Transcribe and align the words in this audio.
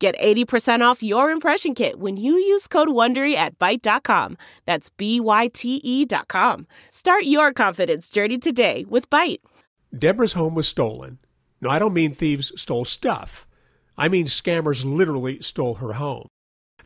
Get 0.00 0.16
80% 0.18 0.80
off 0.80 1.02
your 1.02 1.30
impression 1.30 1.74
kit 1.74 1.98
when 1.98 2.16
you 2.16 2.34
use 2.34 2.68
code 2.68 2.88
WONDERY 2.88 3.34
at 3.34 3.58
Byte.com. 3.58 4.38
That's 4.64 4.90
B-Y-T-E 4.90 6.04
dot 6.04 6.28
com. 6.28 6.68
Start 6.90 7.24
your 7.24 7.52
confidence 7.52 8.08
journey 8.08 8.38
today 8.38 8.84
with 8.88 9.10
Byte. 9.10 9.40
Deborah's 9.96 10.34
home 10.34 10.54
was 10.54 10.68
stolen. 10.68 11.18
No, 11.60 11.68
I 11.68 11.80
don't 11.80 11.94
mean 11.94 12.14
thieves 12.14 12.52
stole 12.60 12.84
stuff. 12.84 13.44
I 13.96 14.08
mean 14.08 14.26
scammers 14.26 14.84
literally 14.84 15.42
stole 15.42 15.74
her 15.74 15.94
home. 15.94 16.28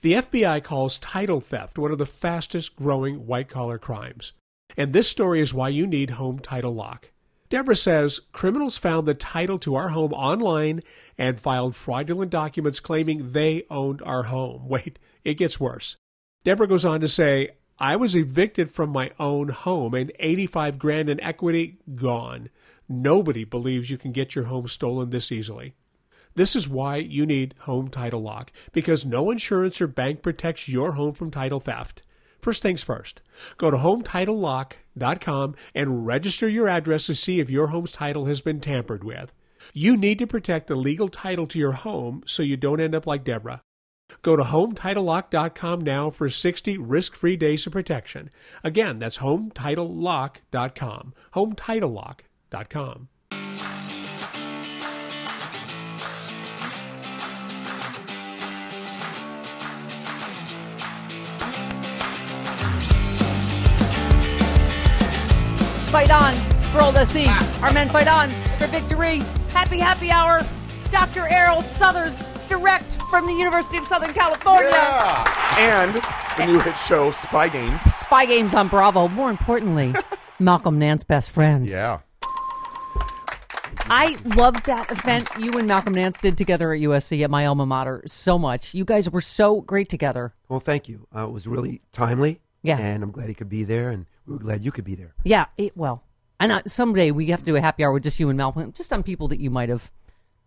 The 0.01 0.15
FBI 0.15 0.65
calls 0.65 0.99
title 0.99 1.41
theft 1.41 1.79
one 1.79 1.93
of 1.93 1.99
the 1.99 2.07
fastest 2.07 2.75
growing 2.75 3.27
white 3.27 3.49
collar 3.49 3.79
crimes. 3.79 4.33
And 4.77 4.95
this 4.95 5.09
story 5.09 5.41
is 5.41 5.53
why 5.53 5.69
you 5.69 5.87
need 5.87 6.11
Home 6.11 6.39
Title 6.39 6.75
Lock. 6.75 7.12
Deborah 7.53 7.77
says 7.77 8.19
criminals 8.33 8.79
found 8.79 9.07
the 9.07 9.13
title 9.13 9.59
to 9.59 9.75
our 9.75 9.91
home 9.91 10.15
online 10.15 10.81
and 11.19 11.39
filed 11.39 11.77
fraudulent 11.77 12.31
documents 12.31 12.81
claiming 12.81 13.33
they 13.33 13.65
owned 13.69 14.01
our 14.07 14.23
home. 14.23 14.67
Wait, 14.71 14.99
it 15.23 15.35
gets 15.35 15.61
worse. 15.61 15.99
Deborah 16.45 16.67
goes 16.67 16.87
on 16.87 17.03
to 17.03 17.09
say, 17.09 17.51
I 17.79 17.95
was 17.95 18.17
evicted 18.17 18.71
from 18.71 18.89
my 18.89 19.11
own 19.21 19.51
home 19.51 19.93
and 19.93 20.11
85 20.19 20.79
grand 20.79 21.11
in 21.11 21.21
equity 21.21 21.77
gone. 21.95 22.49
Nobody 22.89 23.45
believes 23.45 23.91
you 23.91 23.99
can 23.99 24.13
get 24.13 24.35
your 24.35 24.45
home 24.45 24.67
stolen 24.67 25.11
this 25.11 25.31
easily. 25.31 25.75
This 26.35 26.57
is 26.57 26.67
why 26.67 26.97
you 26.97 27.27
need 27.27 27.55
Home 27.65 27.89
Title 27.89 28.23
Lock, 28.23 28.51
because 28.73 29.05
no 29.05 29.31
insurance 29.31 29.79
or 29.79 29.89
bank 29.89 30.23
protects 30.23 30.71
your 30.71 30.93
home 30.93 31.13
from 31.13 31.31
title 31.31 31.61
theft. 31.61 32.01
First 32.43 32.61
things 32.61 32.83
first, 32.83 33.23
go 33.57 33.71
to 33.71 33.77
HometitleLock.com 33.77 35.55
and 35.77 36.07
register 36.07 36.49
your 36.49 36.69
address 36.69 37.07
to 37.07 37.15
see 37.15 37.39
if 37.39 37.49
your 37.49 37.69
home's 37.69 37.93
title 37.93 38.25
has 38.25 38.41
been 38.41 38.61
tampered 38.61 39.05
with. 39.05 39.33
You 39.73 39.97
need 39.97 40.19
to 40.19 40.27
protect 40.27 40.67
the 40.67 40.75
legal 40.75 41.09
title 41.09 41.47
to 41.47 41.59
your 41.59 41.71
home 41.73 42.25
so 42.27 42.43
you 42.43 42.57
don't 42.57 42.81
end 42.81 42.97
up 42.97 43.07
like 43.07 43.23
Deborah. 43.23 43.63
Go 44.23 44.35
to 44.35 44.43
HometitleLock.com 44.43 45.81
now 45.83 46.11
for 46.11 46.29
60 46.29 46.79
risk-free 46.79 47.37
days 47.37 47.65
of 47.67 47.73
protection. 47.73 48.29
Again, 48.65 48.99
that's 48.99 49.19
HometitleLock.com. 49.19 51.15
HometitleLock.com. 51.35 53.09
Fight 65.93 66.11
on 66.11 66.35
for 66.73 66.83
Old 66.83 66.95
SC. 67.07 67.29
Our 67.63 67.71
men 67.71 67.91
fight 67.91 68.09
on 68.09 68.31
for 68.59 68.67
victory. 68.69 69.19
Happy, 69.51 69.79
happy 69.79 70.11
hour. 70.11 70.41
Dr. 70.91 71.29
Errol 71.29 71.61
Southers, 71.61 72.23
direct 72.49 73.03
from 73.11 73.27
the 73.27 73.35
University 73.35 73.77
of 73.77 73.85
Southern 73.85 74.15
California. 74.15 74.71
Yeah. 74.71 75.59
And 75.59 75.95
the 76.39 76.51
new 76.51 76.61
hit 76.61 76.79
show 76.79 77.13
Spy 77.13 77.51
Games. 77.51 77.83
Spy 77.83 78.25
Games 78.25 78.55
on 78.55 78.69
Bravo. 78.69 79.07
More 79.09 79.29
importantly, 79.29 79.95
Malcolm 80.39 80.79
Nance 80.79 81.05
best 81.05 81.31
friend. 81.31 81.69
Yeah. 81.69 81.99
I 83.85 84.17
loved 84.35 84.65
that 84.65 84.91
event 84.91 85.29
you 85.39 85.53
and 85.53 85.69
Malcolm 85.69 85.93
Nance 85.93 86.19
did 86.19 86.39
together 86.39 86.73
at 86.73 86.81
USC 86.81 87.23
at 87.23 87.31
my 87.31 87.45
alma 87.45 87.67
mater 87.67 88.03
so 88.07 88.39
much. 88.39 88.73
You 88.73 88.87
guys 88.87 89.11
were 89.11 89.21
so 89.21 89.61
great 89.61 89.91
together. 89.91 90.33
Well, 90.49 90.59
thank 90.59 90.89
you. 90.89 91.07
Uh, 91.15 91.25
it 91.25 91.33
was 91.33 91.47
really 91.47 91.83
timely. 91.93 92.41
Yeah. 92.63 92.79
And 92.79 93.03
I'm 93.03 93.11
glad 93.11 93.29
he 93.29 93.35
could 93.35 93.51
be 93.51 93.65
there, 93.65 93.91
and 93.91 94.07
we 94.27 94.35
were 94.35 94.39
glad 94.39 94.65
you 94.65 94.73
could 94.73 94.85
be 94.85 94.95
there. 94.95 95.15
Yeah, 95.25 95.47
it, 95.57 95.77
well, 95.77 96.05
and 96.41 96.53
I, 96.53 96.63
someday 96.67 97.11
we 97.11 97.27
have 97.27 97.41
to 97.41 97.47
do 97.47 97.57
a 97.57 97.61
happy 97.61 97.85
hour 97.85 97.93
with 97.93 98.03
just 98.03 98.19
you 98.21 98.29
and 98.29 98.37
Malcolm, 98.37 98.73
just 98.73 98.93
on 98.93 99.03
people 99.03 99.29
that 99.29 99.41
you 99.41 99.51
might 99.51 99.69
have, 99.69 99.91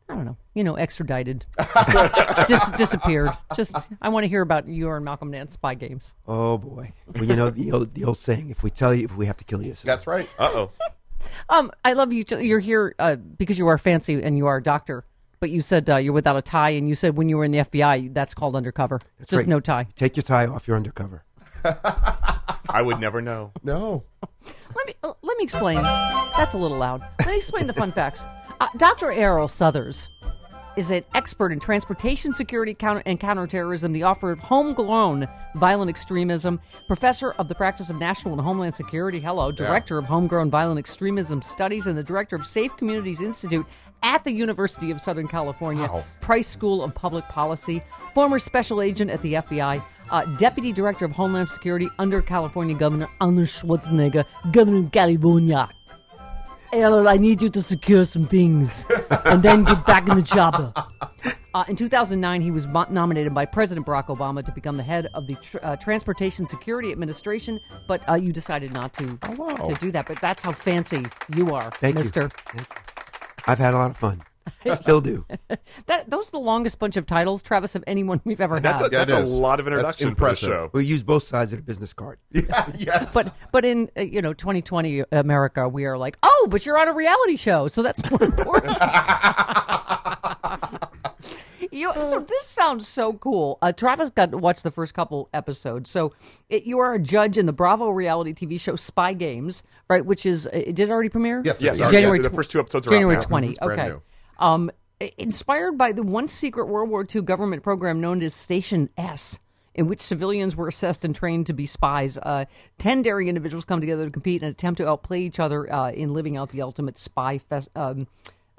I 0.09 0.15
don't 0.15 0.25
know, 0.25 0.37
you 0.53 0.63
know, 0.63 0.75
extradited, 0.75 1.45
just 2.47 2.73
disappeared. 2.77 3.31
Just, 3.55 3.75
I 4.01 4.09
want 4.09 4.23
to 4.23 4.27
hear 4.27 4.41
about 4.41 4.67
your 4.67 4.97
and 4.97 5.05
Malcolm 5.05 5.31
Nance 5.31 5.53
spy 5.53 5.73
games. 5.73 6.13
Oh 6.27 6.57
boy. 6.57 6.93
Well, 7.13 7.23
you 7.25 7.35
know 7.35 7.49
the 7.49 7.71
old, 7.71 7.93
the 7.93 8.03
old 8.03 8.17
saying: 8.17 8.49
if 8.49 8.63
we 8.63 8.69
tell 8.69 8.93
you, 8.93 9.05
if 9.05 9.15
we 9.15 9.25
have 9.25 9.37
to 9.37 9.43
kill 9.43 9.63
you. 9.63 9.73
So. 9.75 9.85
That's 9.87 10.07
right. 10.07 10.33
Uh 10.37 10.51
oh. 10.53 10.71
Um, 11.49 11.71
I 11.83 11.93
love 11.93 12.13
you. 12.13 12.23
t- 12.23 12.45
You're 12.45 12.59
here 12.59 12.93
uh, 12.99 13.15
because 13.15 13.57
you 13.57 13.65
are 13.67 13.79
fancy 13.79 14.21
and 14.21 14.37
you 14.37 14.45
are 14.45 14.57
a 14.57 14.63
doctor. 14.63 15.05
But 15.39 15.49
you 15.49 15.61
said 15.61 15.89
uh, 15.89 15.97
you're 15.97 16.13
without 16.13 16.37
a 16.37 16.41
tie, 16.41 16.71
and 16.71 16.87
you 16.87 16.93
said 16.95 17.17
when 17.17 17.29
you 17.29 17.37
were 17.37 17.45
in 17.45 17.51
the 17.51 17.59
FBI, 17.59 18.13
that's 18.13 18.33
called 18.33 18.55
undercover. 18.55 18.99
That's 19.17 19.29
just 19.31 19.41
right. 19.41 19.47
no 19.47 19.59
tie. 19.59 19.87
Take 19.95 20.15
your 20.15 20.23
tie 20.23 20.45
off. 20.45 20.67
You're 20.67 20.77
undercover. 20.77 21.23
I 22.69 22.81
would 22.81 22.99
never 22.99 23.21
know. 23.21 23.51
No. 23.63 24.03
Let 24.75 24.87
me 24.87 24.93
uh, 25.03 25.13
let 25.21 25.37
me 25.37 25.43
explain. 25.43 25.81
That's 25.81 26.53
a 26.53 26.57
little 26.57 26.77
loud. 26.77 27.01
Let 27.19 27.29
me 27.29 27.37
explain 27.37 27.67
the 27.67 27.73
fun 27.73 27.91
facts. 27.91 28.25
Uh, 28.59 28.67
Dr. 28.77 29.11
Errol 29.11 29.47
Southers 29.47 30.09
is 30.77 30.91
an 30.91 31.03
expert 31.13 31.51
in 31.51 31.59
transportation 31.59 32.33
security 32.33 32.73
counter- 32.73 33.03
and 33.05 33.19
counterterrorism, 33.19 33.93
the 33.93 34.03
author 34.03 34.31
of 34.31 34.39
Homegrown 34.39 35.27
Violent 35.55 35.89
Extremism, 35.89 36.59
professor 36.87 37.31
of 37.33 37.47
the 37.47 37.55
practice 37.55 37.89
of 37.89 37.97
national 37.97 38.33
and 38.33 38.41
homeland 38.41 38.75
security. 38.75 39.19
Hello, 39.19 39.51
director 39.51 39.97
of 39.97 40.05
Homegrown 40.05 40.49
Violent 40.49 40.77
Extremism 40.79 41.41
Studies, 41.41 41.87
and 41.87 41.97
the 41.97 42.03
director 42.03 42.35
of 42.35 42.45
Safe 42.45 42.75
Communities 42.77 43.21
Institute 43.21 43.65
at 44.03 44.23
the 44.23 44.31
University 44.31 44.91
of 44.91 44.99
Southern 45.01 45.27
California, 45.27 45.83
Wow. 45.87 46.03
Price 46.21 46.47
School 46.47 46.83
of 46.83 46.93
Public 46.93 47.23
Policy, 47.29 47.81
former 48.13 48.37
special 48.39 48.81
agent 48.81 49.09
at 49.11 49.21
the 49.21 49.35
FBI. 49.35 49.81
Uh, 50.11 50.23
Deputy 50.37 50.71
Director 50.71 51.05
of 51.05 51.11
Homeland 51.11 51.49
Security 51.49 51.89
under 51.97 52.21
California 52.21 52.75
Governor 52.75 53.07
Arnold 53.21 53.47
Schwarzenegger, 53.47 54.23
Governor 54.51 54.79
of 54.85 54.91
California. 54.91 55.67
Errol, 56.75 57.07
I 57.07 57.15
need 57.15 57.41
you 57.41 57.49
to 57.49 57.61
secure 57.61 58.03
some 58.03 58.27
things 58.27 58.85
and 59.25 59.41
then 59.41 59.63
get 59.63 59.85
back 59.85 60.07
in 60.09 60.15
the 60.15 60.23
chopper. 60.23 60.73
Uh, 61.55 61.63
in 61.69 61.75
2009, 61.77 62.41
he 62.41 62.51
was 62.51 62.67
mo- 62.67 62.85
nominated 62.89 63.33
by 63.33 63.45
President 63.45 63.87
Barack 63.87 64.07
Obama 64.07 64.43
to 64.43 64.51
become 64.51 64.75
the 64.75 64.83
head 64.83 65.07
of 65.13 65.25
the 65.25 65.35
tr- 65.35 65.57
uh, 65.63 65.77
Transportation 65.77 66.45
Security 66.45 66.91
Administration, 66.91 67.61
but 67.87 68.03
uh, 68.09 68.15
you 68.15 68.33
decided 68.33 68.73
not 68.73 68.93
to 68.95 69.17
wow. 69.37 69.55
to 69.55 69.73
do 69.75 69.89
that. 69.93 70.05
But 70.05 70.19
that's 70.19 70.43
how 70.43 70.51
fancy 70.51 71.05
you 71.33 71.55
are, 71.55 71.71
Thank 71.71 71.95
Mister. 71.95 72.23
you. 72.23 72.27
Thank 72.27 72.59
you. 72.59 72.75
I've 73.47 73.57
had 73.57 73.73
a 73.73 73.77
lot 73.77 73.91
of 73.91 73.95
fun. 73.95 74.21
Still 74.73 75.01
do. 75.01 75.25
That 75.87 76.09
those 76.09 76.29
are 76.29 76.31
the 76.31 76.39
longest 76.39 76.79
bunch 76.79 76.97
of 76.97 77.05
titles, 77.05 77.43
Travis, 77.43 77.75
of 77.75 77.83
anyone 77.85 78.19
we've 78.23 78.41
ever 78.41 78.59
That's 78.59 78.81
a, 78.81 78.83
had. 78.85 79.07
that's 79.09 79.31
a 79.31 79.35
lot 79.35 79.59
of 79.59 79.65
That's 79.65 79.73
introduction 79.75 79.97
for 79.97 80.05
the 80.05 80.09
impressive. 80.09 80.49
show. 80.49 80.69
We 80.73 80.85
use 80.85 81.03
both 81.03 81.23
sides 81.23 81.51
of 81.53 81.59
the 81.59 81.63
business 81.63 81.93
card. 81.93 82.17
Yeah, 82.31 82.71
yes. 82.77 83.13
but 83.13 83.33
but 83.51 83.65
in 83.65 83.89
uh, 83.97 84.01
you 84.01 84.21
know 84.21 84.33
2020 84.33 85.03
America, 85.11 85.67
we 85.69 85.85
are 85.85 85.97
like, 85.97 86.17
oh, 86.23 86.47
but 86.49 86.65
you're 86.65 86.77
on 86.77 86.87
a 86.87 86.93
reality 86.93 87.35
show, 87.35 87.67
so 87.67 87.83
that's 87.83 88.09
more 88.09 88.23
important. 88.23 88.77
you, 91.71 91.91
so 91.93 92.19
this 92.21 92.45
sounds 92.45 92.87
so 92.87 93.13
cool. 93.13 93.57
Uh, 93.61 93.71
Travis 93.71 94.09
got 94.09 94.31
to 94.31 94.37
watch 94.37 94.63
the 94.63 94.71
first 94.71 94.93
couple 94.93 95.29
episodes. 95.33 95.89
So 95.89 96.13
it, 96.49 96.63
you 96.63 96.79
are 96.79 96.93
a 96.93 96.99
judge 96.99 97.37
in 97.37 97.45
the 97.45 97.53
Bravo 97.53 97.89
reality 97.89 98.33
TV 98.33 98.59
show 98.59 98.75
Spy 98.75 99.13
Games, 99.13 99.63
right? 99.89 100.05
Which 100.05 100.25
is 100.25 100.47
uh, 100.47 100.51
did 100.51 100.79
it 100.79 100.89
already 100.89 101.09
premiere? 101.09 101.41
Yes, 101.43 101.61
Yes, 101.61 101.77
yes, 101.77 101.91
January 101.91 102.19
the 102.19 102.29
first 102.29 102.51
two 102.51 102.59
episodes 102.59 102.87
are 102.87 102.91
out 102.91 102.93
January 102.93 103.15
now. 103.15 103.21
20. 103.21 103.49
It's 103.49 103.57
brand 103.59 103.79
okay. 103.79 103.89
new. 103.89 104.01
Um, 104.39 104.71
inspired 105.17 105.77
by 105.77 105.91
the 105.91 106.03
one 106.03 106.27
secret 106.27 106.65
World 106.67 106.89
War 106.89 107.05
II 107.13 107.21
government 107.21 107.63
program 107.63 107.99
known 108.01 108.21
as 108.21 108.33
Station 108.33 108.89
S, 108.97 109.39
in 109.73 109.87
which 109.87 110.01
civilians 110.01 110.55
were 110.55 110.67
assessed 110.69 111.03
and 111.03 111.13
trained 111.15 111.45
to 111.47 111.53
be 111.53 111.65
spies. 111.65 112.17
Uh, 112.17 112.45
Ten 112.77 113.01
daring 113.01 113.27
individuals 113.27 113.65
come 113.65 113.81
together 113.81 114.05
to 114.05 114.11
compete 114.11 114.41
and 114.41 114.51
attempt 114.51 114.77
to 114.77 114.87
outplay 114.87 115.21
each 115.21 115.39
other 115.39 115.71
uh, 115.71 115.91
in 115.91 116.13
living 116.13 116.37
out 116.37 116.49
the 116.51 116.61
ultimate 116.61 116.97
spy 116.97 117.37
fest, 117.37 117.69
um, 117.75 118.07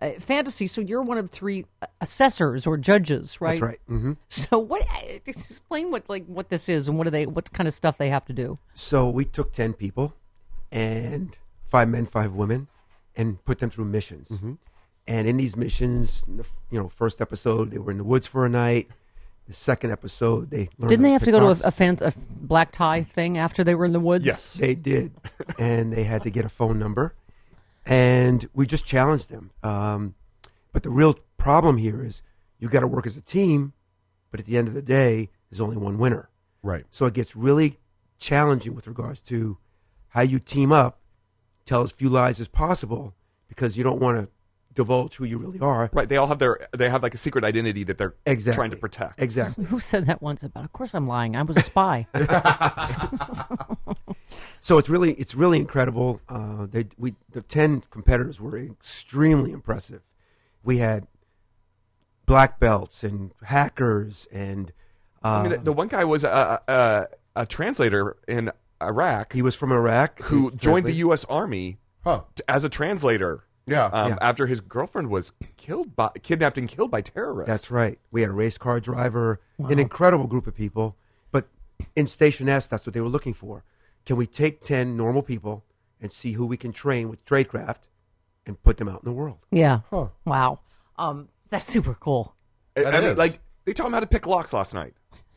uh, 0.02 0.10
fantasy. 0.20 0.66
So 0.66 0.82
you're 0.82 1.00
one 1.00 1.16
of 1.16 1.30
three 1.30 1.64
uh, 1.80 1.86
assessors 2.02 2.66
or 2.66 2.76
judges, 2.76 3.40
right? 3.40 3.52
That's 3.52 3.62
right. 3.62 3.80
hmm 3.86 4.12
So 4.28 4.58
what? 4.58 4.82
uh, 4.82 5.18
Explain 5.26 5.90
what 5.90 6.08
like 6.10 6.26
what 6.26 6.50
this 6.50 6.68
is 6.68 6.86
and 6.86 6.98
what 6.98 7.06
are 7.06 7.10
they? 7.10 7.24
What 7.24 7.50
kind 7.52 7.66
of 7.66 7.72
stuff 7.72 7.96
they 7.96 8.10
have 8.10 8.26
to 8.26 8.34
do? 8.34 8.58
So 8.74 9.08
we 9.08 9.24
took 9.24 9.52
10 9.54 9.72
people 9.72 10.14
and 10.70 11.38
five 11.70 11.88
men, 11.88 12.04
five 12.04 12.32
women, 12.34 12.68
and 13.16 13.42
put 13.46 13.58
them 13.60 13.70
through 13.70 13.86
missions. 13.86 14.30
And 15.08 15.28
in 15.28 15.36
these 15.36 15.56
missions, 15.56 16.24
you 16.28 16.78
know, 16.78 16.88
first 16.88 17.20
episode, 17.20 17.70
they 17.70 17.78
were 17.78 17.92
in 17.92 17.98
the 17.98 18.04
woods 18.04 18.26
for 18.26 18.44
a 18.44 18.48
night. 18.48 18.88
The 19.46 19.52
second 19.52 19.92
episode, 19.92 20.50
they 20.50 20.68
learned 20.76 20.88
Didn't 20.88 21.02
they 21.04 21.12
have 21.12 21.20
to 21.20 21.26
pick 21.26 21.34
go 21.34 21.54
to 21.54 21.64
a, 21.64 21.68
a, 21.68 21.70
fan, 21.70 21.98
a 22.00 22.12
black 22.16 22.72
tie 22.72 23.04
thing 23.04 23.38
after 23.38 23.62
they 23.62 23.76
were 23.76 23.84
in 23.84 23.92
the 23.92 24.00
woods? 24.00 24.26
Yes. 24.26 24.54
They 24.54 24.74
did, 24.74 25.12
and 25.58 25.92
they 25.92 26.02
had 26.02 26.24
to 26.24 26.30
get 26.30 26.44
a 26.44 26.48
phone 26.48 26.80
number, 26.80 27.14
and 27.84 28.48
we 28.52 28.66
just 28.66 28.84
challenged 28.84 29.30
them. 29.30 29.52
Um, 29.62 30.16
but 30.72 30.82
the 30.82 30.90
real 30.90 31.16
problem 31.38 31.76
here 31.76 32.02
is 32.04 32.22
you 32.58 32.68
got 32.68 32.80
to 32.80 32.88
work 32.88 33.06
as 33.06 33.16
a 33.16 33.22
team, 33.22 33.72
but 34.32 34.40
at 34.40 34.46
the 34.46 34.58
end 34.58 34.66
of 34.66 34.74
the 34.74 34.82
day, 34.82 35.30
there's 35.48 35.60
only 35.60 35.76
one 35.76 35.96
winner. 35.96 36.28
Right. 36.64 36.84
So 36.90 37.06
it 37.06 37.14
gets 37.14 37.36
really 37.36 37.78
challenging 38.18 38.74
with 38.74 38.88
regards 38.88 39.20
to 39.22 39.58
how 40.08 40.22
you 40.22 40.40
team 40.40 40.72
up, 40.72 40.98
tell 41.64 41.82
as 41.82 41.92
few 41.92 42.08
lies 42.08 42.40
as 42.40 42.48
possible, 42.48 43.14
because 43.48 43.76
you 43.76 43.84
don't 43.84 44.00
want 44.00 44.18
to 44.18 44.28
divulge 44.76 45.16
who 45.16 45.24
you 45.24 45.38
really 45.38 45.58
are. 45.58 45.90
Right. 45.92 46.08
They 46.08 46.16
all 46.18 46.28
have 46.28 46.38
their 46.38 46.68
they 46.76 46.88
have 46.88 47.02
like 47.02 47.14
a 47.14 47.18
secret 47.18 47.42
identity 47.42 47.82
that 47.84 47.98
they're 47.98 48.14
Exactly. 48.26 48.56
trying 48.56 48.70
to 48.70 48.76
protect. 48.76 49.20
Exactly. 49.20 49.64
Who 49.64 49.80
said 49.80 50.06
that 50.06 50.22
once 50.22 50.44
about? 50.44 50.64
Of 50.64 50.72
course, 50.72 50.94
I'm 50.94 51.08
lying. 51.08 51.34
I 51.34 51.42
was 51.42 51.56
a 51.56 51.62
spy. 51.62 52.06
So 54.60 54.78
it's 54.78 54.88
really 54.88 55.12
it's 55.14 55.34
really 55.34 55.58
incredible. 55.60 56.20
Uh, 56.28 56.66
they 56.66 56.86
we 56.98 57.14
the 57.30 57.40
ten 57.40 57.80
competitors 57.90 58.40
were 58.40 58.58
extremely 58.58 59.52
impressive. 59.52 60.02
We 60.64 60.78
had 60.78 61.06
black 62.26 62.58
belts 62.58 63.04
and 63.04 63.32
hackers 63.44 64.26
and 64.32 64.72
I 65.22 65.38
uh, 65.38 65.42
mean, 65.42 65.52
the, 65.52 65.58
the 65.58 65.72
one 65.72 65.86
guy 65.88 66.04
was 66.04 66.24
a, 66.24 66.60
a, 66.66 67.06
a 67.42 67.46
translator 67.46 68.16
in 68.26 68.50
Iraq 68.82 69.32
he 69.32 69.42
was 69.42 69.54
from 69.54 69.70
Iraq 69.70 70.20
who 70.22 70.50
He 70.50 70.56
joined 70.56 70.84
the 70.86 70.92
U.S. 70.94 71.24
Army 71.26 71.78
Huh. 72.02 72.22
t- 72.34 72.42
as 72.48 72.62
a 72.64 72.68
translator. 72.68 73.44
Yeah. 73.66 73.86
Um, 73.86 74.10
Yeah. 74.12 74.18
After 74.20 74.46
his 74.46 74.60
girlfriend 74.60 75.10
was 75.10 75.32
killed 75.56 75.96
by 75.96 76.10
kidnapped 76.22 76.56
and 76.58 76.68
killed 76.68 76.90
by 76.90 77.00
terrorists. 77.00 77.48
That's 77.50 77.70
right. 77.70 77.98
We 78.10 78.20
had 78.22 78.30
a 78.30 78.34
race 78.34 78.58
car 78.58 78.80
driver, 78.80 79.40
an 79.58 79.78
incredible 79.78 80.26
group 80.26 80.46
of 80.46 80.54
people. 80.54 80.96
But 81.32 81.48
in 81.94 82.06
Station 82.06 82.48
S, 82.48 82.66
that's 82.66 82.86
what 82.86 82.94
they 82.94 83.00
were 83.00 83.08
looking 83.08 83.34
for. 83.34 83.64
Can 84.04 84.16
we 84.16 84.26
take 84.26 84.60
10 84.62 84.96
normal 84.96 85.22
people 85.22 85.64
and 86.00 86.12
see 86.12 86.32
who 86.32 86.46
we 86.46 86.56
can 86.56 86.72
train 86.72 87.08
with 87.08 87.24
tradecraft 87.24 87.88
and 88.46 88.62
put 88.62 88.76
them 88.76 88.88
out 88.88 89.02
in 89.02 89.08
the 89.10 89.12
world? 89.16 89.38
yeah. 89.50 89.80
Huh. 89.90 90.08
Wow. 90.24 90.60
Um, 90.96 91.28
that's 91.50 91.72
super 91.72 91.94
cool. 91.94 92.34
I- 92.76 92.82
That 92.82 92.94
I 92.94 93.00
mean, 93.00 93.16
like 93.16 93.40
they 93.64 93.72
taught 93.72 93.88
him 93.88 93.92
how 93.94 94.00
to 94.00 94.06
pick 94.06 94.26
locks 94.26 94.52
last 94.52 94.74
night. 94.74 94.94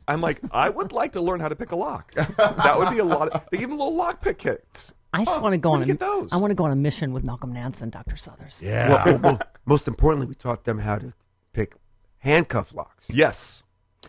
I'm 0.07 0.21
like, 0.21 0.39
I 0.51 0.69
would 0.69 0.91
like 0.91 1.11
to 1.13 1.21
learn 1.21 1.39
how 1.39 1.49
to 1.49 1.55
pick 1.55 1.71
a 1.71 1.75
lock. 1.75 2.13
That 2.15 2.75
would 2.79 2.89
be 2.89 2.97
a 2.99 3.03
lot. 3.03 3.29
Of, 3.29 3.43
they 3.51 3.57
give 3.59 3.69
him 3.69 3.77
little 3.77 3.95
lock 3.95 4.21
pick 4.21 4.39
kits. 4.39 4.91
I 5.13 5.25
just 5.25 5.37
Oh, 5.39 5.41
want 5.41 5.53
to 5.53 5.57
go 5.57 5.71
on. 5.71 5.79
you 5.79 5.83
A, 5.83 5.87
get 5.87 5.99
those? 5.99 6.31
I 6.31 6.37
want 6.37 6.51
to 6.51 6.55
go 6.55 6.65
on 6.65 6.71
a 6.71 6.75
mission 6.75 7.13
with 7.13 7.23
Malcolm 7.23 7.51
Nance 7.53 7.81
and 7.81 7.91
Dr. 7.91 8.15
Southers. 8.15 8.61
Yeah. 8.63 8.89
Well, 8.89 9.05
well, 9.05 9.19
well, 9.21 9.39
most 9.65 9.87
importantly, 9.87 10.27
we 10.27 10.35
taught 10.35 10.65
them 10.65 10.79
how 10.79 10.97
to 10.97 11.13
pick 11.53 11.75
handcuff 12.19 12.73
locks. 12.75 13.09
Yes. 13.09 13.63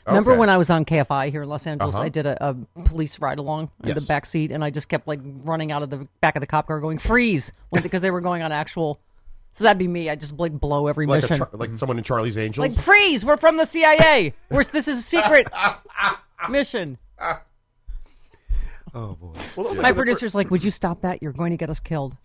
Remember 0.06 0.32
Okay. 0.32 0.38
when 0.38 0.48
I 0.48 0.56
was 0.56 0.70
on 0.70 0.84
KFI 0.84 1.30
here 1.30 1.42
in 1.42 1.48
Los 1.48 1.66
Angeles? 1.66 1.94
Uh-huh. 1.94 2.04
I 2.04 2.08
did 2.10 2.24
a, 2.26 2.50
a 2.50 2.54
police 2.84 3.18
ride 3.20 3.38
along 3.38 3.70
in 3.84 3.94
the 3.94 4.00
back 4.06 4.24
seat, 4.24 4.50
and 4.52 4.62
I 4.62 4.70
just 4.70 4.88
kept 4.88 5.08
like 5.08 5.20
running 5.24 5.72
out 5.72 5.82
of 5.82 5.90
the 5.90 6.06
back 6.20 6.36
of 6.36 6.40
the 6.40 6.46
cop 6.46 6.68
car, 6.68 6.80
going 6.80 6.98
"freeze" 6.98 7.50
because 7.72 8.00
they 8.02 8.10
were 8.10 8.20
going 8.20 8.42
on 8.42 8.52
actual. 8.52 9.00
So 9.52 9.64
that'd 9.64 9.78
be 9.78 9.88
me. 9.88 10.08
I 10.08 10.14
just 10.14 10.38
like 10.38 10.52
blow 10.52 10.86
every 10.86 11.06
like, 11.06 11.20
a 11.20 11.26
mission. 11.26 11.38
char- 11.38 11.50
like 11.54 11.76
someone 11.76 11.98
in 11.98 12.04
Charlie's 12.04 12.38
Angels? 12.38 12.76
Like 12.76 12.84
freeze! 12.84 13.24
We're 13.24 13.36
from 13.36 13.56
the 13.56 13.64
CIA. 13.66 14.32
We're, 14.48 14.62
this 14.64 14.86
is 14.86 14.98
a 14.98 15.02
secret 15.02 15.48
mission. 16.48 16.98
Oh, 18.94 19.14
boy. 19.14 19.32
Well, 19.56 19.64
that 19.64 19.68
was 19.70 19.78
like 19.78 19.82
My 19.82 19.88
in 19.90 19.94
the 19.94 20.00
fir- 20.00 20.04
producer's 20.04 20.34
like, 20.34 20.50
"Would 20.50 20.64
you 20.64 20.70
stop 20.70 21.02
that? 21.02 21.22
You're 21.22 21.32
going 21.32 21.50
to 21.50 21.56
get 21.56 21.70
us 21.70 21.80
killed." 21.80 22.16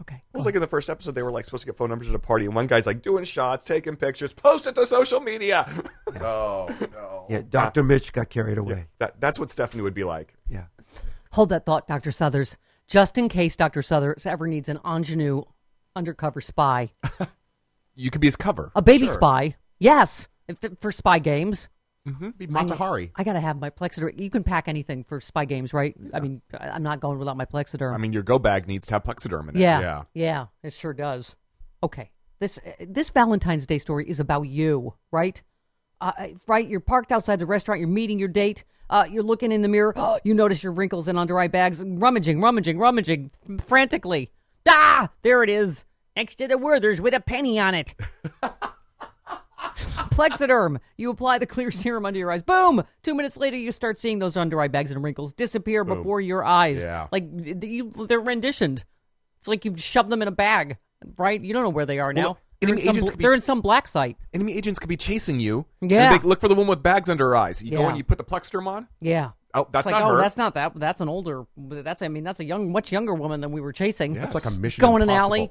Okay. 0.00 0.14
It 0.32 0.36
was 0.36 0.46
like 0.46 0.54
in 0.54 0.62
the 0.62 0.66
first 0.66 0.88
episode, 0.88 1.14
they 1.14 1.22
were 1.22 1.30
like 1.30 1.44
supposed 1.44 1.62
to 1.62 1.66
get 1.66 1.76
phone 1.76 1.90
numbers 1.90 2.08
at 2.08 2.14
a 2.14 2.18
party, 2.18 2.46
and 2.46 2.54
one 2.54 2.66
guy's 2.66 2.86
like 2.86 3.02
doing 3.02 3.24
shots, 3.24 3.66
taking 3.66 3.96
pictures, 3.96 4.32
post 4.32 4.66
it 4.66 4.74
to 4.76 4.86
social 4.86 5.20
media. 5.20 5.68
oh, 6.22 6.74
no. 6.92 7.26
Yeah, 7.28 7.42
Dr. 7.48 7.82
Mitch 7.82 8.12
got 8.12 8.30
carried 8.30 8.56
away. 8.56 8.86
that, 8.98 9.20
that's 9.20 9.38
what 9.38 9.50
Stephanie 9.50 9.82
would 9.82 9.92
be 9.94 10.04
like. 10.04 10.34
Yeah. 10.48 10.64
Hold 11.32 11.50
that 11.50 11.66
thought, 11.66 11.86
Dr. 11.86 12.12
Southers. 12.12 12.56
Just 12.88 13.18
in 13.18 13.28
case 13.28 13.54
Dr. 13.56 13.82
Southers 13.82 14.24
ever 14.26 14.48
needs 14.48 14.68
an 14.70 14.78
ingenue 14.84 15.42
undercover 15.94 16.40
spy, 16.40 16.92
You 17.94 18.10
could 18.10 18.20
be 18.22 18.26
his 18.26 18.36
cover. 18.36 18.72
a 18.74 18.80
baby 18.82 19.04
Sure. 19.06 19.14
spy. 19.14 19.56
Yes, 19.78 20.28
for 20.80 20.90
spy 20.90 21.18
games. 21.18 21.68
Be 22.04 22.46
Mata 22.46 22.74
Hari. 22.74 23.12
I 23.14 23.24
gotta 23.24 23.40
have 23.40 23.60
my 23.60 23.68
Plexaderm. 23.68 24.18
You 24.18 24.30
can 24.30 24.42
pack 24.42 24.68
anything 24.68 25.04
for 25.04 25.20
spy 25.20 25.44
games, 25.44 25.74
right? 25.74 25.94
I 26.14 26.20
mean, 26.20 26.40
I'm 26.58 26.82
not 26.82 27.00
going 27.00 27.18
without 27.18 27.36
my 27.36 27.44
Plexaderm. 27.44 27.94
I 27.94 27.98
mean, 27.98 28.12
your 28.12 28.22
go 28.22 28.38
bag 28.38 28.66
needs 28.66 28.86
to 28.86 28.94
have 28.94 29.04
Plexaderm 29.04 29.50
in 29.50 29.56
it. 29.56 29.60
yeah, 29.60 29.80
yeah. 29.80 30.02
yeah, 30.14 30.46
it 30.62 30.72
sure 30.72 30.94
does. 30.94 31.36
Okay, 31.82 32.10
this 32.38 32.58
this 32.80 33.10
Valentine's 33.10 33.66
Day 33.66 33.78
story 33.78 34.08
is 34.08 34.18
about 34.18 34.42
you, 34.42 34.94
right? 35.10 35.42
Uh, 36.00 36.28
right, 36.46 36.66
you're 36.66 36.80
parked 36.80 37.12
outside 37.12 37.38
the 37.38 37.46
restaurant. 37.46 37.80
You're 37.80 37.88
meeting 37.88 38.18
your 38.18 38.28
date. 38.28 38.64
Uh, 38.88 39.06
you're 39.08 39.22
looking 39.22 39.52
in 39.52 39.60
the 39.60 39.68
mirror. 39.68 39.94
you 40.24 40.32
notice 40.32 40.62
your 40.62 40.72
wrinkles 40.72 41.06
and 41.06 41.18
under 41.18 41.38
eye 41.38 41.48
bags, 41.48 41.82
rummaging, 41.84 42.40
rummaging, 42.40 42.78
rummaging 42.78 43.30
frantically. 43.66 44.30
Ah, 44.66 45.10
there 45.22 45.42
it 45.42 45.50
is, 45.50 45.84
next 46.16 46.36
to 46.36 46.48
the 46.48 46.56
Werther's 46.56 47.00
with 47.00 47.14
a 47.14 47.20
penny 47.20 47.58
on 47.58 47.74
it. 47.74 47.94
Plexaderm. 50.20 50.78
You 50.96 51.10
apply 51.10 51.38
the 51.38 51.46
clear 51.46 51.70
serum 51.70 52.06
under 52.06 52.18
your 52.18 52.30
eyes. 52.30 52.42
Boom! 52.42 52.82
Two 53.02 53.14
minutes 53.14 53.36
later, 53.36 53.56
you 53.56 53.72
start 53.72 53.98
seeing 53.98 54.18
those 54.18 54.36
under 54.36 54.60
eye 54.60 54.68
bags 54.68 54.90
and 54.90 55.02
wrinkles 55.02 55.32
disappear 55.32 55.84
before 55.84 56.20
your 56.20 56.44
eyes. 56.44 56.82
Yeah. 56.82 57.08
Like 57.10 57.28
you, 57.62 57.90
they're 57.90 58.20
renditioned. 58.20 58.84
It's 59.38 59.48
like 59.48 59.64
you've 59.64 59.80
shoved 59.80 60.10
them 60.10 60.22
in 60.22 60.28
a 60.28 60.32
bag, 60.32 60.76
right? 61.16 61.40
You 61.40 61.52
don't 61.54 61.62
know 61.62 61.70
where 61.70 61.86
they 61.86 61.98
are 61.98 62.12
now. 62.12 62.22
Well, 62.22 62.38
they're, 62.60 62.68
in 62.68 62.74
enemy 62.74 62.82
some, 62.84 62.96
agents 62.96 63.10
bl- 63.12 63.22
they're 63.22 63.32
in 63.32 63.40
some 63.40 63.60
black 63.62 63.88
site. 63.88 64.18
Enemy 64.34 64.52
agents 64.52 64.78
could 64.78 64.90
be 64.90 64.96
chasing 64.98 65.40
you. 65.40 65.64
Yeah. 65.80 66.18
Look 66.22 66.40
for 66.40 66.48
the 66.48 66.54
one 66.54 66.66
with 66.66 66.82
bags 66.82 67.08
under 67.08 67.28
her 67.28 67.36
eyes. 67.36 67.62
You 67.62 67.70
go 67.70 67.80
Yeah. 67.80 67.88
and 67.88 67.96
you 67.96 68.04
put 68.04 68.18
the 68.18 68.24
Plexaderm 68.24 68.66
on. 68.66 68.86
Yeah. 69.00 69.30
Oh, 69.54 69.66
that's 69.72 69.86
it's 69.86 69.92
like, 69.92 70.00
not 70.02 70.10
oh, 70.10 70.14
her. 70.14 70.20
that's 70.20 70.36
not 70.36 70.54
that. 70.54 70.78
That's 70.78 71.00
an 71.00 71.08
older. 71.08 71.44
That's 71.56 72.02
I 72.02 72.08
mean, 72.08 72.22
that's 72.22 72.38
a 72.38 72.44
young, 72.44 72.70
much 72.70 72.92
younger 72.92 73.14
woman 73.14 73.40
than 73.40 73.50
we 73.50 73.60
were 73.60 73.72
chasing. 73.72 74.14
It's 74.14 74.34
like 74.34 74.44
a 74.44 74.50
Mission 74.50 74.82
Going 74.82 75.02
in 75.02 75.08
an 75.08 75.16
alley. 75.16 75.50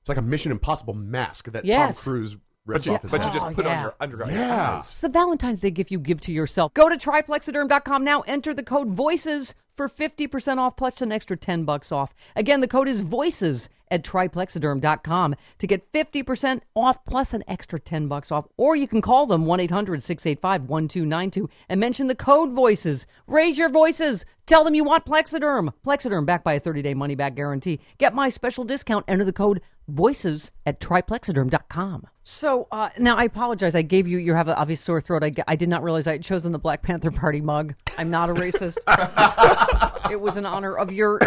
It's 0.00 0.08
like 0.08 0.18
a 0.18 0.22
Mission 0.22 0.52
Impossible 0.52 0.94
mask 0.94 1.50
that 1.52 1.64
Yes. 1.64 1.96
Tom 1.96 2.12
Cruise 2.12 2.36
rips 2.66 2.84
But 2.84 2.90
you, 2.90 2.94
off 2.94 3.02
his 3.02 3.10
but 3.10 3.20
you 3.20 3.24
head. 3.24 3.32
just 3.32 3.46
Oh, 3.46 3.52
put 3.54 3.64
yeah. 3.64 3.76
on 3.76 3.82
your 3.82 3.94
under 4.00 4.16
your 4.16 4.30
Yeah. 4.30 4.70
eyes. 4.78 4.90
It's 4.92 5.00
the 5.00 5.08
Valentine's 5.08 5.60
Day 5.60 5.70
gift 5.70 5.90
you 5.90 5.98
give 5.98 6.20
to 6.22 6.32
yourself. 6.32 6.74
Go 6.74 6.88
to 6.88 6.96
tryplexaderm.com 6.96 8.04
now. 8.04 8.20
Enter 8.22 8.54
the 8.54 8.62
code 8.62 8.88
VOICES 8.94 9.54
for 9.76 9.88
50% 9.88 10.58
off 10.58 10.76
plus 10.76 11.00
an 11.00 11.10
extra 11.12 11.36
10 11.36 11.64
bucks 11.64 11.90
off. 11.90 12.14
Again, 12.36 12.60
the 12.60 12.68
code 12.68 12.88
is 12.88 13.02
VOICES 13.02 13.68
at 13.90 14.04
tryplexaderm.com 14.04 15.34
to 15.58 15.66
get 15.66 15.90
50% 15.92 16.60
off 16.76 17.04
plus 17.06 17.34
an 17.34 17.42
extra 17.48 17.80
10 17.80 18.06
bucks 18.06 18.30
off. 18.30 18.46
Or 18.56 18.76
you 18.76 18.86
can 18.86 19.00
call 19.00 19.26
them 19.26 19.46
1-800-685-1292 19.46 21.48
and 21.68 21.80
mention 21.80 22.06
the 22.06 22.14
code 22.14 22.50
VOICES. 22.50 23.06
Raise 23.26 23.58
your 23.58 23.68
voices. 23.68 24.24
Tell 24.46 24.64
them 24.64 24.74
you 24.74 24.84
want 24.84 25.06
Plexaderm. 25.06 25.72
Plexaderm 25.84 26.26
backed 26.26 26.44
by 26.44 26.52
a 26.54 26.60
30-day 26.60 26.94
money-back 26.94 27.34
guarantee. 27.34 27.80
Get 27.98 28.14
my 28.14 28.28
special 28.28 28.64
discount. 28.64 29.04
Enter 29.08 29.24
the 29.24 29.32
code 29.32 29.60
VOICES 29.90 30.50
at 30.66 30.80
tryplexaderm.com. 30.80 32.06
So 32.24 32.68
uh, 32.70 32.90
now 32.98 33.16
I 33.16 33.24
apologize. 33.24 33.74
I 33.74 33.82
gave 33.82 34.06
you 34.06 34.18
you 34.18 34.34
have 34.34 34.48
an 34.48 34.54
obvious 34.54 34.80
sore 34.80 35.00
throat. 35.00 35.24
I, 35.24 35.32
I 35.48 35.56
did 35.56 35.68
not 35.68 35.82
realize 35.82 36.06
I 36.06 36.12
had 36.12 36.22
chosen 36.22 36.52
the 36.52 36.58
Black 36.58 36.82
Panther 36.82 37.10
Party 37.10 37.40
mug. 37.40 37.74
I'm 37.98 38.10
not 38.10 38.30
a 38.30 38.34
racist. 38.34 38.78
it 40.10 40.20
was 40.20 40.36
in 40.36 40.46
honor 40.46 40.76
of 40.76 40.92
your 40.92 41.18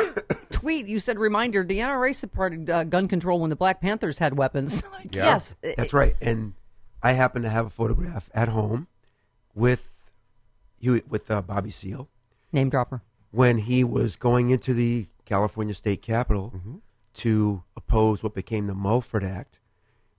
tweet. 0.51 0.87
You 0.87 0.99
said 0.99 1.19
reminder 1.19 1.63
the 1.63 1.79
NRA 1.79 2.15
supported 2.15 2.69
uh, 2.69 2.83
gun 2.85 3.07
control 3.07 3.39
when 3.39 3.49
the 3.49 3.55
Black 3.55 3.81
Panthers 3.81 4.19
had 4.19 4.37
weapons. 4.37 4.83
Like, 4.93 5.15
Yeah. 5.15 5.25
Yes, 5.25 5.55
That's 5.75 5.91
right. 5.93 6.13
And 6.21 6.53
I 7.01 7.13
happen 7.13 7.41
to 7.41 7.49
have 7.49 7.65
a 7.65 7.69
photograph 7.69 8.29
at 8.33 8.47
home 8.49 8.87
with 9.55 9.89
you 10.79 11.01
with 11.09 11.29
uh, 11.31 11.41
Bobby 11.41 11.71
Seale 11.71 12.07
name 12.51 12.69
dropper. 12.69 13.01
when 13.31 13.57
he 13.57 13.83
was 13.83 14.15
going 14.15 14.51
into 14.51 14.73
the 14.73 15.07
California 15.25 15.73
State 15.73 16.01
Capitol 16.03 16.53
to 17.15 17.63
oppose 17.75 18.23
what 18.23 18.33
became 18.33 18.67
the 18.67 18.73
Mulford 18.75 19.23
Act, 19.23 19.59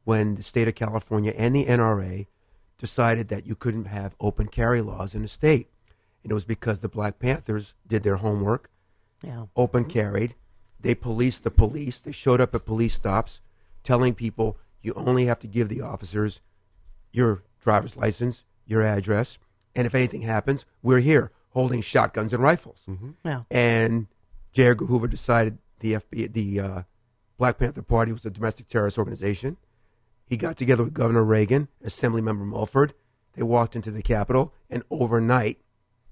when 0.05 0.35
the 0.35 0.43
state 0.43 0.69
of 0.69 0.75
California 0.75 1.33
and 1.37 1.55
the 1.55 1.65
NRA 1.67 2.27
decided 2.79 3.29
that 3.29 3.47
you 3.47 3.55
couldn't 3.55 3.87
have 3.87 4.15
open 4.21 4.49
carry 4.49 4.81
laws 4.81 5.15
in 5.15 5.23
the 5.23 5.29
state. 5.29 5.71
And 6.23 6.31
it 6.31 6.35
was 6.35 6.45
because 6.45 6.81
the 6.81 6.89
Black 6.89 7.19
Panthers 7.19 7.75
did 7.87 8.03
their 8.03 8.17
homework, 8.17 8.71
Yeah. 9.23 9.47
open 9.57 9.85
carried. 9.87 10.35
They 10.81 10.95
policed 10.95 11.45
the 11.45 11.51
police. 11.51 11.99
They 11.99 12.13
showed 12.13 12.41
up 12.41 12.55
at 12.55 12.65
police 12.67 12.95
stops 12.95 13.41
telling 13.83 14.15
people 14.15 14.59
you 14.83 14.93
only 14.95 15.27
have 15.27 15.39
to 15.41 15.47
give 15.47 15.69
the 15.69 15.81
officers 15.81 16.41
your 17.13 17.43
driver's 17.61 17.97
license, 17.97 18.45
your 18.67 18.83
address, 18.83 19.39
and 19.75 19.87
if 19.87 19.95
anything 19.95 20.23
happens, 20.23 20.67
we're 20.83 21.01
here 21.01 21.33
holding 21.51 21.81
shotguns 21.81 22.33
and 22.33 22.43
rifles. 22.43 22.87
Yeah. 23.25 23.43
And 23.51 24.09
J. 24.53 24.69
Edgar 24.69 24.87
Hoover 24.87 25.07
decided 25.09 25.59
the 25.81 25.95
FBI, 25.95 26.33
the 26.33 26.61
uh, 26.61 26.83
Black 27.39 27.59
Panther 27.59 27.83
Party 27.83 28.13
was 28.13 28.25
a 28.25 28.31
domestic 28.31 28.69
terrorist 28.69 28.99
organization. 28.99 29.57
He 30.27 30.37
got 30.37 30.57
together 30.57 30.85
with 30.85 30.95
Governor 30.95 31.25
Reagan, 31.25 31.69
Assemblymember 31.85 32.45
Mulford. 32.47 32.95
They 33.35 33.43
walked 33.43 33.75
into 33.77 33.91
the 33.91 34.03
Capitol, 34.03 34.55
and 34.71 34.83
overnight, 34.91 35.59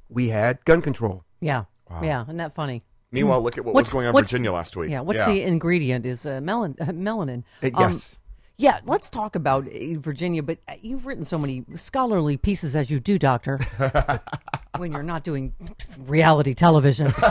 we 0.08 0.28
had 0.28 0.64
gun 0.64 0.82
control. 0.82 1.24
Yeah. 1.40 1.64
Yeah. 2.02 2.22
Isn't 2.22 2.36
that 2.38 2.54
funny? 2.54 2.82
Meanwhile, 3.10 3.42
look 3.42 3.58
at 3.58 3.64
what 3.64 3.74
What's- 3.74 3.88
was 3.88 3.92
going 3.92 4.06
on 4.06 4.16
in 4.16 4.22
Virginia 4.22 4.52
last 4.52 4.76
week. 4.76 4.90
Yeah. 4.90 5.00
What's 5.00 5.18
Yeah. 5.18 5.26
the 5.30 5.42
ingredient? 5.42 6.04
Is 6.06 6.24
uh, 6.26 6.40
melan- 6.40 6.80
uh, 6.80 6.86
melanin. 6.86 7.44
Uh, 7.62 7.70
Um, 7.74 7.90
yes. 7.92 8.16
yeah. 8.56 8.80
Let's 8.84 9.08
talk 9.10 9.36
about 9.36 9.66
uh, 9.68 9.98
Virginia. 9.98 10.42
But 10.42 10.58
uh, 10.68 10.74
you've 10.80 11.06
written 11.06 11.24
so 11.24 11.38
many 11.38 11.64
scholarly 11.76 12.36
pieces 12.36 12.74
as 12.74 12.90
you 12.90 12.98
do, 13.00 13.18
Doctor. 13.18 13.58
when 14.78 14.92
you're 14.92 15.02
not 15.02 15.24
doing 15.24 15.52
reality 15.98 16.54
television. 16.54 17.12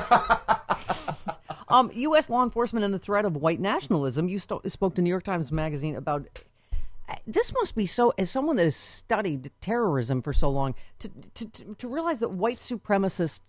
um, 1.71 1.91
U.S. 1.93 2.29
law 2.29 2.43
enforcement 2.43 2.83
and 2.85 2.93
the 2.93 2.99
threat 2.99 3.25
of 3.25 3.35
white 3.37 3.59
nationalism. 3.59 4.27
You 4.29 4.39
sto- 4.39 4.61
spoke 4.67 4.95
to 4.95 5.01
New 5.01 5.09
York 5.09 5.23
Times 5.23 5.51
Magazine 5.51 5.95
about. 5.95 6.27
uh, 7.09 7.15
This 7.27 7.53
must 7.53 7.75
be 7.75 7.85
so. 7.85 8.13
As 8.17 8.29
someone 8.29 8.55
that 8.57 8.63
has 8.63 8.75
studied 8.75 9.51
terrorism 9.61 10.21
for 10.21 10.33
so 10.33 10.49
long, 10.49 10.75
to 10.99 11.09
to, 11.35 11.45
to, 11.49 11.75
to 11.75 11.87
realize 11.87 12.19
that 12.19 12.29
white 12.31 12.59
supremacists 12.59 13.41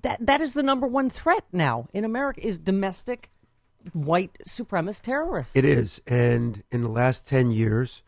that 0.00 0.24
that 0.24 0.40
is 0.40 0.52
the 0.52 0.62
number 0.62 0.86
one 0.86 1.10
threat 1.10 1.44
now 1.52 1.88
in 1.92 2.04
America 2.04 2.46
is 2.46 2.58
domestic 2.58 3.30
white 3.92 4.36
supremacist 4.48 5.02
terrorists. 5.02 5.56
It 5.56 5.64
is. 5.64 6.00
And 6.06 6.62
in 6.70 6.82
the 6.82 6.88
last 6.88 7.26
10 7.28 7.50
years, 7.50 8.02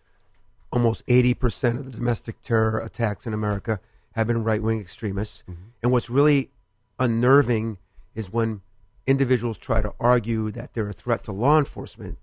almost 0.72 1.06
80% 1.06 1.78
of 1.78 1.84
the 1.84 1.96
domestic 1.96 2.40
terror 2.42 2.78
attacks 2.78 3.26
in 3.26 3.32
America 3.32 3.80
have 4.12 4.26
been 4.26 4.42
right 4.44 4.62
wing 4.62 4.80
extremists. 4.80 5.44
And 5.82 5.92
what's 5.92 6.10
really 6.10 6.50
unnerving 6.98 7.78
is 8.14 8.32
when 8.32 8.60
individuals 9.08 9.58
try 9.58 9.80
to 9.80 9.92
argue 9.98 10.50
that 10.52 10.74
they're 10.74 10.88
a 10.88 10.92
threat 10.92 11.24
to 11.24 11.32
law 11.32 11.58
enforcement. 11.58 12.18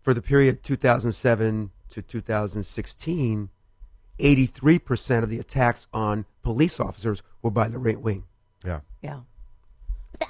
For 0.00 0.14
the 0.14 0.22
period 0.22 0.62
2007 0.62 1.70
to 1.90 2.02
2016, 2.02 3.50
83% 4.18 5.22
of 5.22 5.28
the 5.28 5.38
attacks 5.38 5.86
on 5.92 6.24
police 6.42 6.78
officers 6.78 7.22
were 7.42 7.50
by 7.50 7.68
the 7.68 7.78
right 7.78 8.00
wing. 8.00 8.24
Yeah. 8.64 8.80
Yeah. 9.02 9.20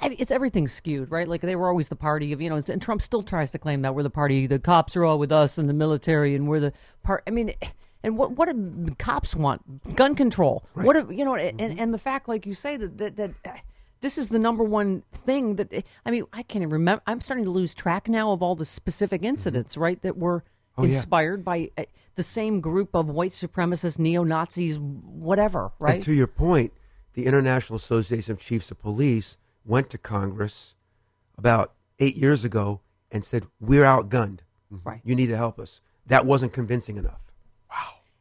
It's 0.01 0.31
everything 0.31 0.67
skewed, 0.67 1.11
right? 1.11 1.27
Like 1.27 1.41
they 1.41 1.55
were 1.55 1.67
always 1.67 1.89
the 1.89 1.95
party 1.95 2.33
of, 2.33 2.41
you 2.41 2.49
know, 2.49 2.61
and 2.67 2.81
Trump 2.81 3.01
still 3.01 3.23
tries 3.23 3.51
to 3.51 3.59
claim 3.59 3.81
that 3.83 3.93
we're 3.93 4.03
the 4.03 4.09
party, 4.09 4.47
the 4.47 4.57
cops 4.57 4.95
are 4.95 5.05
all 5.05 5.19
with 5.19 5.31
us 5.31 5.57
and 5.57 5.69
the 5.69 5.73
military, 5.73 6.33
and 6.33 6.47
we're 6.47 6.61
the 6.61 6.73
part. 7.03 7.23
I 7.27 7.29
mean, 7.29 7.53
and 8.01 8.17
what 8.17 8.31
what 8.31 8.47
do 8.47 8.95
cops 8.97 9.35
want? 9.35 9.95
Gun 9.95 10.15
control. 10.15 10.65
What 10.73 10.93
do, 10.93 11.13
you 11.13 11.25
know? 11.25 11.35
And, 11.35 11.59
and 11.77 11.93
the 11.93 11.97
fact, 11.97 12.29
like 12.29 12.45
you 12.45 12.53
say, 12.53 12.77
that 12.77 12.97
that, 12.99 13.17
that 13.17 13.63
this 14.01 14.17
is 14.17 14.29
the 14.29 14.39
number 14.39 14.63
one 14.63 15.03
thing 15.13 15.55
that 15.55 15.71
I 16.05 16.11
mean, 16.11 16.25
I 16.33 16.43
can't 16.43 16.61
even 16.63 16.69
remember. 16.73 17.01
I'm 17.07 17.21
starting 17.21 17.45
to 17.45 17.51
lose 17.51 17.73
track 17.73 18.07
now 18.07 18.31
of 18.31 18.41
all 18.43 18.55
the 18.55 18.65
specific 18.65 19.23
incidents, 19.23 19.77
right? 19.77 20.01
That 20.01 20.17
were 20.17 20.43
Oh, 20.77 20.83
yeah. 20.83 20.95
inspired 20.95 21.43
by 21.43 21.69
uh, 21.77 21.83
the 22.15 22.23
same 22.23 22.61
group 22.61 22.95
of 22.95 23.09
white 23.09 23.33
supremacists, 23.33 23.99
neo 23.99 24.23
Nazis, 24.23 24.79
whatever, 24.79 25.71
right? 25.79 25.95
And 25.95 26.03
to 26.03 26.13
your 26.13 26.27
point, 26.27 26.71
the 27.13 27.25
International 27.25 27.75
Association 27.75 28.31
of 28.31 28.39
Chiefs 28.39 28.71
of 28.71 28.79
Police 28.79 29.35
went 29.65 29.89
to 29.89 29.97
Congress 29.97 30.75
about 31.37 31.73
eight 31.99 32.15
years 32.15 32.45
ago 32.45 32.79
and 33.11 33.25
said, 33.25 33.47
We're 33.59 33.83
outgunned. 33.83 34.39
Right. 34.69 35.01
You 35.03 35.13
need 35.13 35.27
to 35.27 35.35
help 35.37 35.59
us. 35.59 35.81
That 36.07 36.25
wasn't 36.25 36.53
convincing 36.53 36.95
enough. 36.95 37.19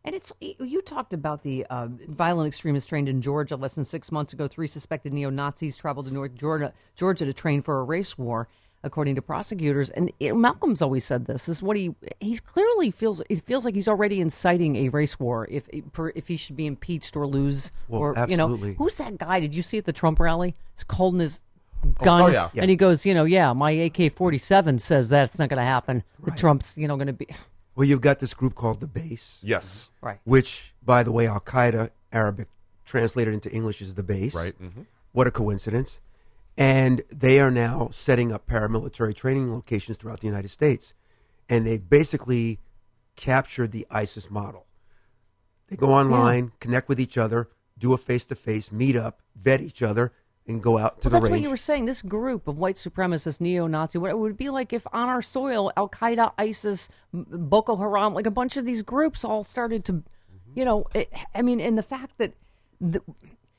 And 0.05 0.15
it's 0.15 0.33
you 0.41 0.81
talked 0.81 1.13
about 1.13 1.43
the 1.43 1.67
uh, 1.69 1.89
violent 2.09 2.49
extremists 2.49 2.89
trained 2.89 3.09
in 3.09 3.21
Georgia 3.21 3.57
less 3.57 3.75
than 3.75 3.85
six 3.85 4.11
months 4.11 4.33
ago. 4.33 4.49
Three 4.49 4.67
suspected 4.67 5.13
neo 5.13 5.29
Nazis 5.29 5.77
traveled 5.77 6.07
to 6.07 6.13
North 6.13 6.35
Georgia, 6.35 6.73
Georgia 6.97 7.27
to 7.27 7.33
train 7.35 7.61
for 7.63 7.81
a 7.81 7.85
race 7.85 8.17
war, 8.17 8.49
according 8.83 9.15
to 9.17 9.23
prosecutors. 9.23 9.91
And 9.91 10.11
know, 10.21 10.35
Malcolm's 10.35 10.81
always 10.81 11.05
said 11.05 11.27
this 11.27 11.51
is 11.51 11.63
what 11.63 11.77
he 11.77 11.95
he's 12.19 12.41
clearly 12.41 12.91
feels. 12.91 13.21
It 13.29 13.45
feels 13.45 13.67
like 13.67 13.75
he's 13.75 13.89
already 13.89 14.21
inciting 14.21 14.77
a 14.77 14.89
race 14.89 15.21
war 15.21 15.47
if 15.51 15.65
for, 15.93 16.13
if 16.17 16.29
he 16.29 16.39
should 16.39 16.57
be 16.57 16.67
impeached 16.67 17.15
or 17.15 17.27
lose. 17.27 17.71
Well, 17.89 18.01
or 18.01 18.27
you 18.27 18.39
know, 18.39 18.57
who's 18.57 18.95
that 18.95 19.19
guy? 19.19 19.41
Did 19.41 19.55
you 19.55 19.63
see 19.63 19.77
at 19.77 19.85
the 19.85 19.93
Trump 19.93 20.19
rally? 20.19 20.57
He's 20.73 20.85
holding 20.91 21.21
his 21.21 21.43
gun, 22.03 22.23
oh, 22.23 22.27
yeah. 22.29 22.49
and 22.57 22.71
he 22.71 22.77
goes, 22.77 23.05
you 23.05 23.15
know, 23.15 23.25
yeah, 23.25 23.53
my 23.53 23.71
AK 23.71 24.15
forty 24.15 24.39
seven 24.39 24.79
says 24.79 25.11
that's 25.11 25.39
not 25.39 25.51
going 25.51 25.59
to 25.59 25.65
happen. 25.65 26.05
The 26.25 26.31
Trump's, 26.33 26.77
you 26.79 26.89
know, 26.89 26.97
going 26.97 27.07
to 27.09 27.13
be 27.13 27.29
Well, 27.81 27.89
you've 27.89 28.03
got 28.03 28.19
this 28.19 28.35
group 28.35 28.57
called 28.57 28.81
the 28.81 28.87
Base, 28.87 29.39
Yes. 29.43 29.89
right. 30.03 30.19
which, 30.25 30.75
by 30.85 31.03
the 31.03 31.11
way, 31.13 31.27
Al 31.27 31.41
Qaeda, 31.41 31.89
Arabic, 32.13 32.49
translated 32.85 33.33
into 33.33 33.51
English 33.51 33.81
is 33.81 33.95
the 33.95 34.03
base. 34.03 34.35
Right. 34.35 34.55
Mm-hmm. 34.63 34.83
What 35.13 35.27
a 35.27 35.31
coincidence. 35.31 35.99
And 36.59 37.01
they 37.11 37.41
are 37.41 37.51
now 37.51 37.89
setting 37.91 38.33
up 38.33 38.47
paramilitary 38.47 39.17
training 39.17 39.51
locations 39.51 39.97
throughout 39.97 40.21
the 40.21 40.27
United 40.27 40.49
States. 40.49 40.93
And 41.49 41.67
they've 41.67 41.89
basically 41.89 42.59
captured 43.17 43.73
the 43.73 43.87
ISIS 43.91 44.31
model. 44.31 44.67
They 45.69 45.77
go 45.77 45.95
online, 45.95 46.53
connect 46.61 46.87
with 46.87 47.01
each 47.01 47.17
other, 47.17 47.49
do 47.79 47.95
a 47.95 47.97
face 47.97 48.27
to 48.27 48.35
face, 48.35 48.71
meet 48.71 48.95
up, 48.95 49.23
vet 49.35 49.63
each 49.63 49.81
other, 49.81 50.13
and 50.47 50.63
go 50.63 50.79
out 50.79 51.01
to 51.03 51.09
Well, 51.09 51.11
the 51.11 51.11
that's 51.11 51.23
range. 51.25 51.33
what 51.33 51.41
you 51.43 51.51
were 51.51 51.57
saying. 51.57 51.85
This 51.85 52.03
group 52.03 52.49
of 52.49 52.59
white 52.59 52.77
supremacists, 52.77 53.41
neo-Nazi, 53.41 53.99
what 53.99 54.11
it 54.11 54.19
would 54.19 54.37
be 54.37 54.51
like 54.51 54.73
if 54.73 54.87
on 54.93 55.09
our 55.09 55.23
soil, 55.23 55.73
Al 55.77 55.89
Qaeda, 55.89 56.33
ISIS, 56.39 56.89
Boko 57.13 57.77
Haram, 57.77 58.15
like 58.15 58.27
a 58.27 58.31
bunch 58.31 58.57
of 58.57 58.65
these 58.65 58.83
groups 58.83 59.25
all 59.25 59.45
started 59.45 59.85
to, 59.85 59.93
mm-hmm. 59.93 60.59
you 60.59 60.65
know, 60.65 60.87
it, 60.95 61.13
I 61.35 61.43
mean, 61.43 61.61
and 61.61 61.79
the 61.79 61.83
fact 61.83 62.19
that, 62.19 62.35
the, 62.81 63.03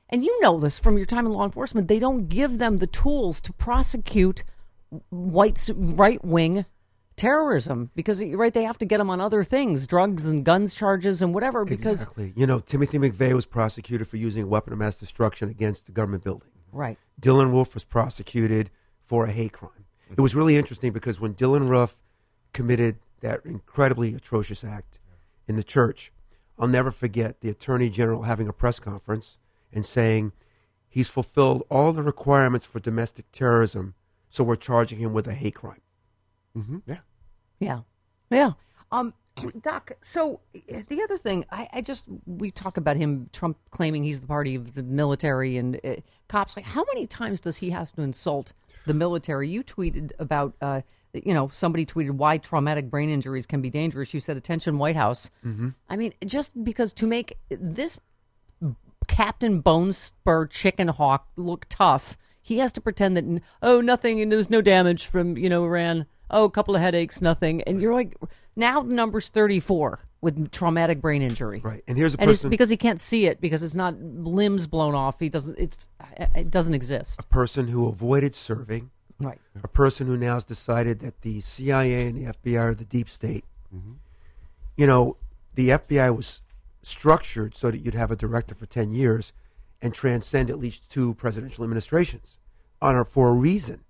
and 0.10 0.26
you 0.26 0.42
know 0.42 0.60
this 0.60 0.80
from 0.80 0.98
your 0.98 1.06
time 1.06 1.26
in 1.26 1.32
law 1.32 1.46
enforcement, 1.46 1.88
they 1.88 2.00
don't 2.00 2.28
give 2.28 2.58
them 2.58 2.78
the 2.78 2.88
tools 2.88 3.42
to 3.42 3.54
prosecute 3.54 4.44
white 5.10 5.70
right 5.74 6.24
wing 6.26 6.66
terrorism 7.16 7.92
because 7.96 8.24
right 8.34 8.54
they 8.54 8.64
have 8.64 8.78
to 8.80 8.86
get 8.86 8.98
them 8.98 9.10
on 9.10 9.22
other 9.22 9.44
things, 9.44 9.86
drugs 9.88 10.26
and 10.26 10.44
guns 10.44 10.74
charges 10.74 11.22
and 11.22 11.34
whatever. 11.34 11.64
Because 11.64 12.02
exactly. 12.02 12.34
You 12.36 12.48
know, 12.48 12.60
Timothy 12.60 12.98
McVeigh 12.98 13.34
was 13.34 13.46
prosecuted 13.46 14.08
for 14.08 14.18
using 14.18 14.44
a 14.44 14.48
weapon 14.48 14.74
of 14.74 14.80
mass 14.80 14.96
destruction 14.96 15.50
against 15.50 15.86
the 15.86 15.92
government 15.92 16.24
building. 16.24 16.50
Right, 16.72 16.98
Dylann 17.20 17.52
Roof 17.52 17.74
was 17.74 17.84
prosecuted 17.84 18.70
for 19.06 19.26
a 19.26 19.32
hate 19.32 19.54
crime. 19.54 19.86
It 20.10 20.22
was 20.22 20.36
really 20.36 20.58
interesting 20.58 20.92
because 20.92 21.20
when 21.20 21.34
Dylann 21.34 21.70
Roof 21.70 21.98
committed 22.54 22.98
that 23.22 23.46
incredibly 23.46 24.14
atrocious 24.14 24.64
act 24.64 25.00
in 25.48 25.56
the 25.56 25.64
church, 25.64 26.12
I'll 26.60 26.68
never 26.68 26.92
forget 26.92 27.42
the 27.42 27.50
Attorney 27.50 27.90
General 27.90 28.24
having 28.24 28.48
a 28.48 28.54
press 28.54 28.80
conference 28.80 29.38
and 29.72 29.86
saying 29.86 30.34
he's 30.90 31.08
fulfilled 31.08 31.64
all 31.70 31.94
the 31.94 32.04
requirements 32.04 32.66
for 32.66 32.80
domestic 32.80 33.32
terrorism, 33.32 33.94
so 34.30 34.44
we're 34.44 34.56
charging 34.56 35.00
him 35.00 35.14
with 35.14 35.28
a 35.28 35.34
hate 35.34 35.56
crime. 35.56 35.82
Yeah. 36.86 36.98
Yeah, 37.60 37.80
yeah. 38.30 38.52
Um, 38.92 39.14
Doc. 39.62 39.92
So 40.02 40.40
the 40.54 41.02
other 41.04 41.18
thing, 41.18 41.46
I, 41.52 41.68
I 41.74 41.82
just 41.82 42.06
we 42.26 42.52
talk 42.52 42.78
about 42.78 42.98
him, 42.98 43.30
Trump 43.34 43.58
claiming 43.70 44.04
he's 44.04 44.22
the 44.22 44.28
party 44.28 44.56
of 44.56 44.74
the 44.74 44.84
military 44.84 45.58
and 45.58 45.80
uh, 45.84 45.96
cops. 46.28 46.56
Like, 46.56 46.66
how 46.66 46.84
many 46.94 47.08
times 47.08 47.42
does 47.42 47.58
he 47.58 47.72
has 47.72 47.92
to 47.94 48.02
insult 48.02 48.54
the 48.86 48.94
military? 48.94 49.50
You 49.50 49.64
tweeted 49.64 50.12
about, 50.20 50.56
uh, 50.62 50.82
you 51.14 51.34
know, 51.34 51.50
somebody 51.54 51.86
tweeted 51.86 52.12
why 52.12 52.38
traumatic 52.38 52.90
brain 52.90 53.10
injuries 53.10 53.46
can 53.46 53.62
be 53.62 53.70
dangerous. 53.70 54.14
You 54.14 54.20
said, 54.20 54.38
"Attention, 54.38 54.78
White 54.78 54.96
House." 54.96 55.30
Mm-hmm. 55.46 55.70
I 55.90 55.96
mean, 55.96 56.14
just 56.26 56.64
because 56.64 56.94
to 56.94 57.08
make 57.08 57.38
this 57.50 57.98
Captain 59.08 59.62
Bone 59.62 59.94
Spur 59.94 60.48
Chicken 60.48 60.88
Hawk 60.88 61.28
look 61.36 61.66
tough, 61.70 62.18
he 62.42 62.60
has 62.60 62.72
to 62.74 62.82
pretend 62.82 63.18
that 63.18 63.42
oh 63.62 63.82
nothing 63.82 64.22
and 64.22 64.32
there's 64.32 64.50
no 64.50 64.62
damage 64.62 65.06
from 65.08 65.38
you 65.38 65.50
know 65.50 65.64
Iran. 65.66 66.06
Oh, 66.34 66.46
a 66.46 66.50
couple 66.50 66.76
of 66.76 66.82
headaches, 66.82 67.22
nothing, 67.22 67.62
and 67.64 67.82
you're 67.82 67.94
like 67.94 68.16
now 68.56 68.82
the 68.82 68.94
number's 68.94 69.30
34 69.30 70.00
with 70.22 70.52
traumatic 70.52 71.02
brain 71.02 71.22
injury. 71.22 71.62
Right. 71.64 71.84
And 71.88 71.98
here's 71.98 72.16
a 72.16 72.22
And 72.22 72.30
it's 72.30 72.40
person 72.40 72.50
because 72.50 72.70
he 72.70 72.78
can't 72.78 73.00
see 73.00 73.26
it 73.26 73.42
because 73.42 73.64
it's 73.64 73.76
not 73.76 74.00
limbs 74.00 74.68
blown 74.68 74.94
off. 74.94 75.20
He 75.20 75.30
doesn't. 75.30 75.58
It's 75.58 75.88
it 76.36 76.52
doesn't 76.52 76.74
exist. 76.74 77.20
a 77.20 77.24
person 77.24 77.68
who 77.70 77.88
avoided 77.88 78.36
serving, 78.36 78.92
Right. 79.20 79.40
a 79.64 79.68
person 79.68 80.08
who 80.08 80.18
now 80.18 80.36
has 80.36 80.46
decided 80.46 81.00
that 81.00 81.22
the 81.22 81.42
CIA 81.42 82.08
and 82.08 82.18
the 82.18 82.34
FBI 82.34 82.60
are 82.62 82.74
the 82.76 82.86
deep 82.86 83.10
state. 83.10 83.46
Mm-hmm. 83.76 83.94
You 84.78 84.88
know, 84.88 85.18
the 85.56 85.70
FBI 85.70 86.16
was 86.16 86.42
structured 86.84 87.56
so 87.56 87.70
that 87.72 87.80
you'd 87.80 87.94
have 87.94 88.12
a 88.12 88.16
director 88.16 88.56
for 88.56 88.66
10 88.66 88.92
years 88.92 89.34
and 89.82 89.94
transcend 89.94 90.50
at 90.50 90.60
least 90.60 90.90
two 90.90 91.14
presidential 91.16 91.64
administrations 91.64 92.38
on 92.82 92.96
a, 92.96 93.06
for 93.06 93.30
a 93.30 93.34
reason 93.34 93.84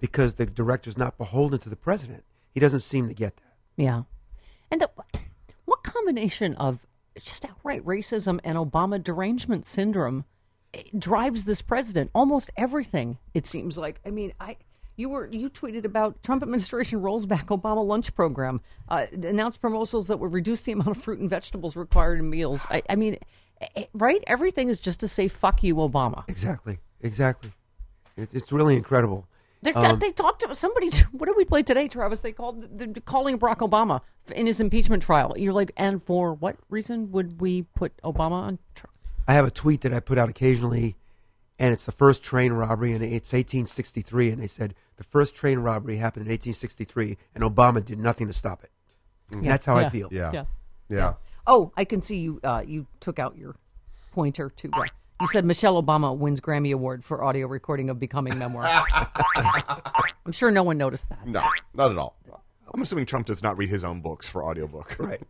because 0.00 0.34
the 0.34 0.46
director's 0.46 0.98
not 0.98 1.16
beholden 1.16 1.58
to 1.60 1.68
the 1.70 1.76
president. 1.76 2.24
He 2.50 2.60
doesn't 2.60 2.80
seem 2.80 3.08
to 3.08 3.14
get 3.14 3.36
that. 3.36 3.42
Yeah. 3.76 4.02
And 4.70 4.80
the, 4.80 4.90
what 5.64 5.82
combination 5.82 6.54
of 6.56 6.80
just 7.20 7.44
outright 7.44 7.84
racism 7.84 8.40
and 8.44 8.58
Obama 8.58 9.02
derangement 9.02 9.66
syndrome 9.66 10.24
eh, 10.72 10.82
drives 10.98 11.44
this 11.44 11.62
president? 11.62 12.10
Almost 12.14 12.50
everything, 12.56 13.18
it 13.34 13.46
seems 13.46 13.78
like. 13.78 14.00
I 14.04 14.10
mean, 14.10 14.32
I. 14.40 14.56
You 14.96 15.08
were 15.08 15.28
you 15.28 15.50
tweeted 15.50 15.84
about 15.84 16.22
Trump 16.22 16.44
administration 16.44 17.02
rolls 17.02 17.26
back 17.26 17.48
Obama 17.48 17.84
lunch 17.84 18.14
program, 18.14 18.60
uh, 18.88 19.06
announced 19.10 19.60
proposals 19.60 20.06
that 20.06 20.20
would 20.20 20.32
reduce 20.32 20.60
the 20.60 20.70
amount 20.70 20.90
of 20.90 21.02
fruit 21.02 21.18
and 21.18 21.28
vegetables 21.28 21.74
required 21.74 22.20
in 22.20 22.30
meals. 22.30 22.64
I, 22.70 22.80
I 22.88 22.94
mean, 22.94 23.18
eh, 23.74 23.86
right? 23.92 24.22
Everything 24.28 24.68
is 24.68 24.78
just 24.78 25.00
to 25.00 25.08
say 25.08 25.26
"fuck 25.26 25.64
you, 25.64 25.74
Obama." 25.74 26.22
Exactly. 26.28 26.78
Exactly. 27.00 27.50
It's 28.16 28.52
really 28.52 28.76
incredible. 28.76 29.26
They, 29.64 29.72
Um, 29.72 29.98
they 29.98 30.12
talked 30.12 30.40
to 30.46 30.54
somebody. 30.54 30.90
What 31.12 31.26
did 31.26 31.36
we 31.36 31.44
play 31.46 31.62
today, 31.62 31.88
Travis? 31.88 32.20
They 32.20 32.32
called 32.32 32.78
they're 32.78 32.88
calling 33.04 33.38
Barack 33.38 33.58
Obama 33.58 34.02
in 34.34 34.46
his 34.46 34.60
impeachment 34.60 35.02
trial. 35.02 35.34
You're 35.36 35.54
like, 35.54 35.72
and 35.76 36.02
for 36.02 36.34
what 36.34 36.56
reason 36.68 37.10
would 37.12 37.40
we 37.40 37.62
put 37.62 37.96
Obama 38.02 38.32
on? 38.32 38.58
Tr- 38.74 38.86
I 39.26 39.32
have 39.32 39.46
a 39.46 39.50
tweet 39.50 39.80
that 39.80 39.94
I 39.94 40.00
put 40.00 40.18
out 40.18 40.28
occasionally, 40.28 40.96
and 41.58 41.72
it's 41.72 41.86
the 41.86 41.92
first 41.92 42.22
train 42.22 42.52
robbery, 42.52 42.92
and 42.92 43.02
it's 43.02 43.32
1863. 43.32 44.30
And 44.30 44.42
they 44.42 44.46
said 44.46 44.74
the 44.96 45.04
first 45.04 45.34
train 45.34 45.60
robbery 45.60 45.96
happened 45.96 46.26
in 46.26 46.30
1863, 46.30 47.16
and 47.34 47.42
Obama 47.42 47.82
did 47.82 47.98
nothing 47.98 48.26
to 48.26 48.34
stop 48.34 48.62
it. 48.64 48.70
Yeah, 49.30 49.48
That's 49.48 49.64
how 49.64 49.76
I 49.76 49.82
yeah, 49.82 49.88
feel. 49.88 50.08
Yeah. 50.12 50.30
Yeah. 50.32 50.44
Yeah. 50.90 51.14
Oh, 51.46 51.72
I 51.74 51.86
can 51.86 52.02
see 52.02 52.18
you. 52.18 52.40
Uh, 52.44 52.62
you 52.66 52.86
took 53.00 53.18
out 53.18 53.38
your 53.38 53.56
pointer 54.12 54.50
to. 54.50 54.70
Uh, 54.72 54.84
you 55.20 55.28
said 55.28 55.44
Michelle 55.44 55.80
Obama 55.82 56.16
wins 56.16 56.40
Grammy 56.40 56.72
Award 56.72 57.04
for 57.04 57.22
audio 57.22 57.46
recording 57.46 57.90
of 57.90 57.98
Becoming 57.98 58.38
Memoir. 58.38 58.64
I'm 60.26 60.32
sure 60.32 60.50
no 60.50 60.62
one 60.62 60.78
noticed 60.78 61.08
that. 61.10 61.26
No, 61.26 61.42
not 61.74 61.90
at 61.90 61.98
all. 61.98 62.16
I'm 62.72 62.82
assuming 62.82 63.06
Trump 63.06 63.26
does 63.26 63.42
not 63.42 63.56
read 63.56 63.68
his 63.68 63.84
own 63.84 64.00
books 64.00 64.26
for 64.28 64.44
audiobook. 64.44 64.96
Right. 65.04 65.22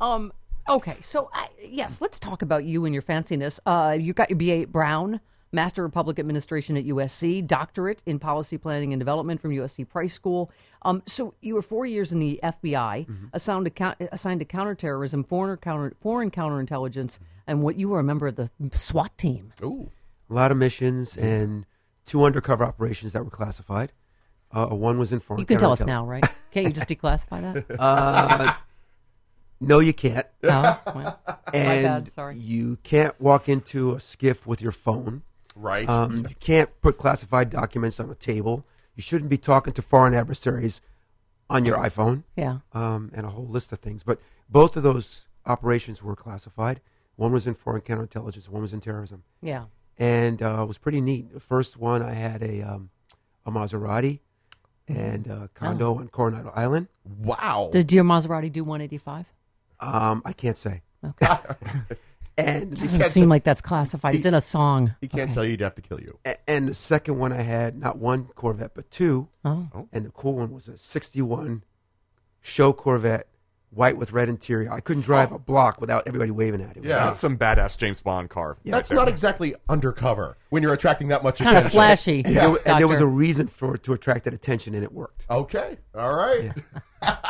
Um. 0.00 0.32
Okay. 0.68 0.96
So 1.00 1.30
I, 1.32 1.48
yes, 1.62 1.98
let's 2.00 2.18
talk 2.18 2.42
about 2.42 2.64
you 2.64 2.84
and 2.84 2.92
your 2.94 3.02
fanciness. 3.02 3.60
Uh, 3.66 3.96
you 3.98 4.12
got 4.12 4.30
your 4.30 4.38
BA 4.38 4.66
Brown, 4.66 5.20
Master 5.56 5.84
of 5.84 5.90
Public 5.92 6.20
Administration 6.20 6.76
at 6.76 6.84
USC, 6.84 7.44
Doctorate 7.44 8.02
in 8.06 8.20
Policy 8.20 8.58
Planning 8.58 8.92
and 8.92 9.00
Development 9.00 9.40
from 9.40 9.50
USC 9.50 9.88
Price 9.88 10.12
School. 10.14 10.52
Um. 10.82 11.02
So 11.06 11.34
you 11.40 11.54
were 11.54 11.62
four 11.62 11.84
years 11.86 12.12
in 12.12 12.20
the 12.20 12.38
FBI, 12.44 13.06
assigned 13.32 13.74
to 13.74 13.96
assigned 14.12 14.38
to 14.40 14.46
counterterrorism, 14.46 15.24
foreign 15.24 15.56
counter, 15.56 15.94
foreign 16.00 16.30
counterintelligence, 16.30 17.18
and 17.48 17.62
what 17.62 17.76
you 17.76 17.88
were 17.88 17.98
a 17.98 18.04
member 18.04 18.28
of 18.28 18.36
the 18.36 18.50
SWAT 18.72 19.16
team. 19.18 19.52
Ooh. 19.62 19.90
A 20.30 20.34
lot 20.34 20.52
of 20.52 20.58
missions 20.58 21.16
and 21.16 21.64
two 22.04 22.22
undercover 22.24 22.64
operations 22.64 23.12
that 23.14 23.24
were 23.24 23.30
classified. 23.30 23.92
Uh, 24.52 24.66
one 24.66 24.98
was 24.98 25.10
in 25.12 25.20
foreign. 25.20 25.40
You 25.40 25.46
can 25.46 25.58
tell 25.58 25.72
us 25.72 25.80
now, 25.84 26.04
right? 26.06 26.24
Can't 26.52 26.66
you 26.66 26.72
just 26.72 26.86
declassify 26.94 27.64
that? 27.66 27.80
Uh, 27.80 28.52
no, 29.60 29.78
you 29.80 29.92
can't. 29.92 30.26
No. 30.42 30.76
Well, 30.94 31.20
And 31.54 31.84
bad, 31.84 32.12
sorry. 32.12 32.36
you 32.36 32.76
can't 32.82 33.18
walk 33.20 33.48
into 33.48 33.92
a 33.92 33.96
SCIF 33.96 34.46
with 34.46 34.60
your 34.60 34.72
phone. 34.72 35.22
Right. 35.56 35.88
Um, 35.88 36.26
you 36.28 36.34
can't 36.38 36.70
put 36.82 36.98
classified 36.98 37.50
documents 37.50 37.98
on 37.98 38.08
a 38.10 38.14
table. 38.14 38.64
You 38.94 39.02
shouldn't 39.02 39.30
be 39.30 39.38
talking 39.38 39.72
to 39.72 39.82
foreign 39.82 40.14
adversaries 40.14 40.80
on 41.50 41.64
your 41.64 41.78
iPhone. 41.78 42.24
yeah. 42.36 42.58
um, 42.72 43.10
and 43.14 43.24
a 43.26 43.30
whole 43.30 43.46
list 43.46 43.72
of 43.72 43.78
things. 43.78 44.02
But 44.02 44.20
both 44.48 44.76
of 44.76 44.82
those 44.82 45.26
operations 45.46 46.02
were 46.02 46.14
classified. 46.16 46.80
One 47.16 47.32
was 47.32 47.46
in 47.46 47.54
foreign 47.54 47.80
counterintelligence, 47.82 48.48
one 48.48 48.62
was 48.62 48.72
in 48.74 48.80
terrorism, 48.80 49.22
Yeah. 49.40 49.64
and 49.98 50.42
uh, 50.42 50.62
it 50.62 50.66
was 50.68 50.76
pretty 50.76 51.00
neat. 51.00 51.32
The 51.32 51.40
first 51.40 51.78
one, 51.78 52.02
I 52.02 52.12
had 52.12 52.42
a 52.42 52.60
um, 52.62 52.90
a 53.46 53.50
Maserati 53.50 54.20
and 54.88 55.26
a 55.26 55.48
condo 55.54 55.96
on 55.98 56.08
Coronado 56.08 56.52
Island. 56.54 56.88
wow. 57.04 57.70
Did 57.72 57.90
your 57.92 58.04
Maserati 58.04 58.52
do 58.52 58.64
185? 58.64 59.24
Um, 59.80 60.20
I 60.24 60.32
can't 60.32 60.58
say. 60.58 60.82
Okay. 61.04 61.26
And 62.38 62.70
Doesn't 62.76 62.98
seem 63.00 63.08
say- 63.08 63.24
like 63.26 63.44
that's 63.44 63.60
classified. 63.62 64.14
It's 64.14 64.26
in 64.26 64.34
a 64.34 64.40
song. 64.42 64.94
he 65.00 65.08
can't 65.08 65.22
Okay. 65.24 65.32
tell 65.32 65.44
you 65.44 65.50
he'd 65.52 65.60
have 65.60 65.74
to 65.76 65.82
kill 65.82 66.00
you. 66.00 66.18
a- 66.26 66.36
and 66.50 66.68
the 66.68 66.74
second 66.74 67.18
one 67.18 67.32
I 67.32 67.40
had 67.42 67.78
not 67.78 67.98
one 67.98 68.24
Corvette 68.34 68.72
but 68.74 68.90
two, 68.90 69.28
Oh. 69.44 69.88
and 69.92 70.04
the 70.04 70.10
cool 70.10 70.34
one 70.34 70.52
was 70.52 70.68
a 70.68 70.76
'61 70.76 71.62
show 72.42 72.72
Corvette, 72.74 73.26
white 73.70 73.96
with 73.96 74.12
red 74.12 74.28
interior. 74.28 74.70
I 74.70 74.80
couldn't 74.80 75.02
drive 75.04 75.32
a 75.32 75.38
block 75.38 75.80
without 75.80 76.06
everybody 76.06 76.30
waving 76.30 76.60
at 76.60 76.72
it. 76.72 76.76
It 76.76 76.82
was 76.82 76.92
Yeah. 76.92 77.06
That's 77.06 77.20
some 77.20 77.38
badass 77.38 77.76
James 77.78 78.00
Bond 78.00 78.28
car. 78.30 78.58
Yeah, 78.64 78.72
That's 78.72 78.90
right 78.90 78.96
not 78.96 79.08
exactly 79.08 79.54
undercover 79.68 80.36
when 80.50 80.62
you're 80.62 80.72
attracting 80.74 81.08
that 81.08 81.22
much 81.22 81.38
Kind 81.38 81.50
of 81.56 81.66
attention. 81.66 81.78
flashy. 81.78 82.22
And 82.24 82.36
there, 82.36 82.58
and 82.66 82.78
there 82.80 82.88
was 82.88 83.00
a 83.00 83.06
reason 83.06 83.46
for 83.48 83.74
it 83.76 83.82
to 83.84 83.92
attract 83.94 84.24
that 84.24 84.34
attention, 84.34 84.74
and 84.74 84.84
it 84.84 84.92
worked. 84.92 85.26
Okay. 85.30 85.78
All 85.94 86.14
right. 86.14 86.52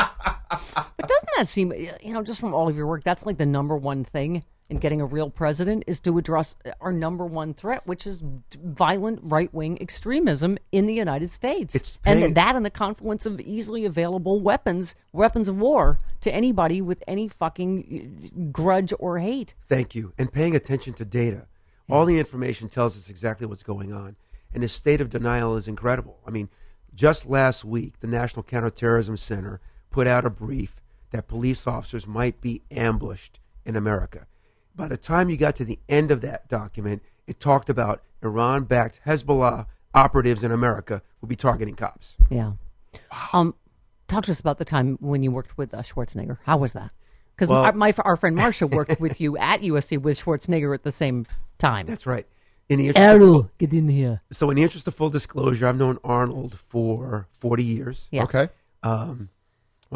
But 0.48 1.08
doesn't 1.08 1.28
that 1.36 1.48
seem, 1.48 1.72
you 1.72 2.12
know, 2.12 2.22
just 2.22 2.40
from 2.40 2.54
all 2.54 2.68
of 2.68 2.76
your 2.76 2.86
work, 2.86 3.02
that's 3.04 3.26
like 3.26 3.36
the 3.36 3.44
number 3.46 3.76
one 3.76 4.04
thing 4.04 4.44
in 4.68 4.78
getting 4.78 5.00
a 5.00 5.06
real 5.06 5.30
president 5.30 5.84
is 5.86 6.00
to 6.00 6.18
address 6.18 6.56
our 6.80 6.92
number 6.92 7.24
one 7.24 7.54
threat, 7.54 7.86
which 7.86 8.06
is 8.06 8.22
violent 8.64 9.20
right 9.22 9.52
wing 9.54 9.80
extremism 9.80 10.58
in 10.72 10.86
the 10.86 10.94
United 10.94 11.30
States. 11.30 11.98
And 12.04 12.34
that 12.34 12.56
and 12.56 12.64
the 12.64 12.70
confluence 12.70 13.26
of 13.26 13.40
easily 13.40 13.84
available 13.84 14.40
weapons, 14.40 14.96
weapons 15.12 15.48
of 15.48 15.56
war 15.56 15.98
to 16.22 16.34
anybody 16.34 16.80
with 16.80 17.02
any 17.06 17.28
fucking 17.28 18.32
uh, 18.34 18.50
grudge 18.50 18.92
or 18.98 19.18
hate. 19.18 19.54
Thank 19.68 19.94
you. 19.94 20.12
And 20.18 20.32
paying 20.32 20.56
attention 20.56 20.94
to 20.94 21.04
data. 21.04 21.46
All 21.88 22.04
the 22.04 22.18
information 22.18 22.68
tells 22.68 22.98
us 22.98 23.08
exactly 23.08 23.46
what's 23.46 23.62
going 23.62 23.92
on. 23.92 24.16
And 24.52 24.62
the 24.62 24.68
state 24.68 25.00
of 25.00 25.10
denial 25.10 25.56
is 25.56 25.68
incredible. 25.68 26.18
I 26.26 26.30
mean, 26.30 26.48
just 26.94 27.26
last 27.26 27.64
week, 27.64 28.00
the 28.00 28.08
National 28.08 28.42
Counterterrorism 28.42 29.16
Center 29.16 29.60
put 29.90 30.06
out 30.06 30.24
a 30.24 30.30
brief 30.30 30.76
that 31.10 31.28
police 31.28 31.66
officers 31.66 32.06
might 32.06 32.40
be 32.40 32.62
ambushed 32.70 33.38
in 33.64 33.76
America. 33.76 34.26
By 34.76 34.88
the 34.88 34.96
time 34.98 35.30
you 35.30 35.36
got 35.36 35.56
to 35.56 35.64
the 35.64 35.78
end 35.88 36.10
of 36.10 36.20
that 36.20 36.48
document, 36.48 37.02
it 37.26 37.40
talked 37.40 37.70
about 37.70 38.02
Iran 38.22 38.64
backed 38.64 39.00
Hezbollah 39.06 39.66
operatives 39.94 40.44
in 40.44 40.52
America 40.52 41.00
would 41.20 41.28
be 41.28 41.36
targeting 41.36 41.74
cops. 41.74 42.16
Yeah. 42.28 42.52
Um, 43.32 43.54
talk 44.08 44.24
to 44.24 44.32
us 44.32 44.40
about 44.40 44.58
the 44.58 44.64
time 44.66 44.98
when 45.00 45.22
you 45.22 45.30
worked 45.30 45.56
with 45.56 45.72
uh, 45.72 45.82
Schwarzenegger. 45.82 46.38
How 46.44 46.58
was 46.58 46.74
that? 46.74 46.92
Because 47.34 47.48
Well- 47.48 47.64
our, 47.64 47.72
my 47.72 47.94
our 48.04 48.16
friend 48.16 48.36
Marsha 48.36 48.70
worked 48.70 49.00
with 49.00 49.20
you 49.20 49.36
at 49.38 49.62
USC 49.62 49.98
with 50.00 50.22
Schwarzenegger 50.22 50.74
at 50.74 50.82
the 50.82 50.92
same 50.92 51.26
time. 51.58 51.86
That's 51.86 52.06
right. 52.06 52.26
In 52.68 52.78
the 52.78 52.88
interest 52.88 53.22
of- 53.22 53.58
get 53.58 53.72
in 53.72 53.88
here. 53.88 54.20
so, 54.30 54.50
in 54.50 54.56
the 54.56 54.62
interest 54.62 54.86
of 54.88 54.94
full 54.94 55.10
disclosure, 55.10 55.66
I've 55.68 55.78
known 55.78 55.98
Arnold 56.04 56.58
for 56.68 57.28
40 57.40 57.64
years. 57.64 58.08
Yeah. 58.10 58.24
Okay. 58.24 58.48
Um, 58.82 59.30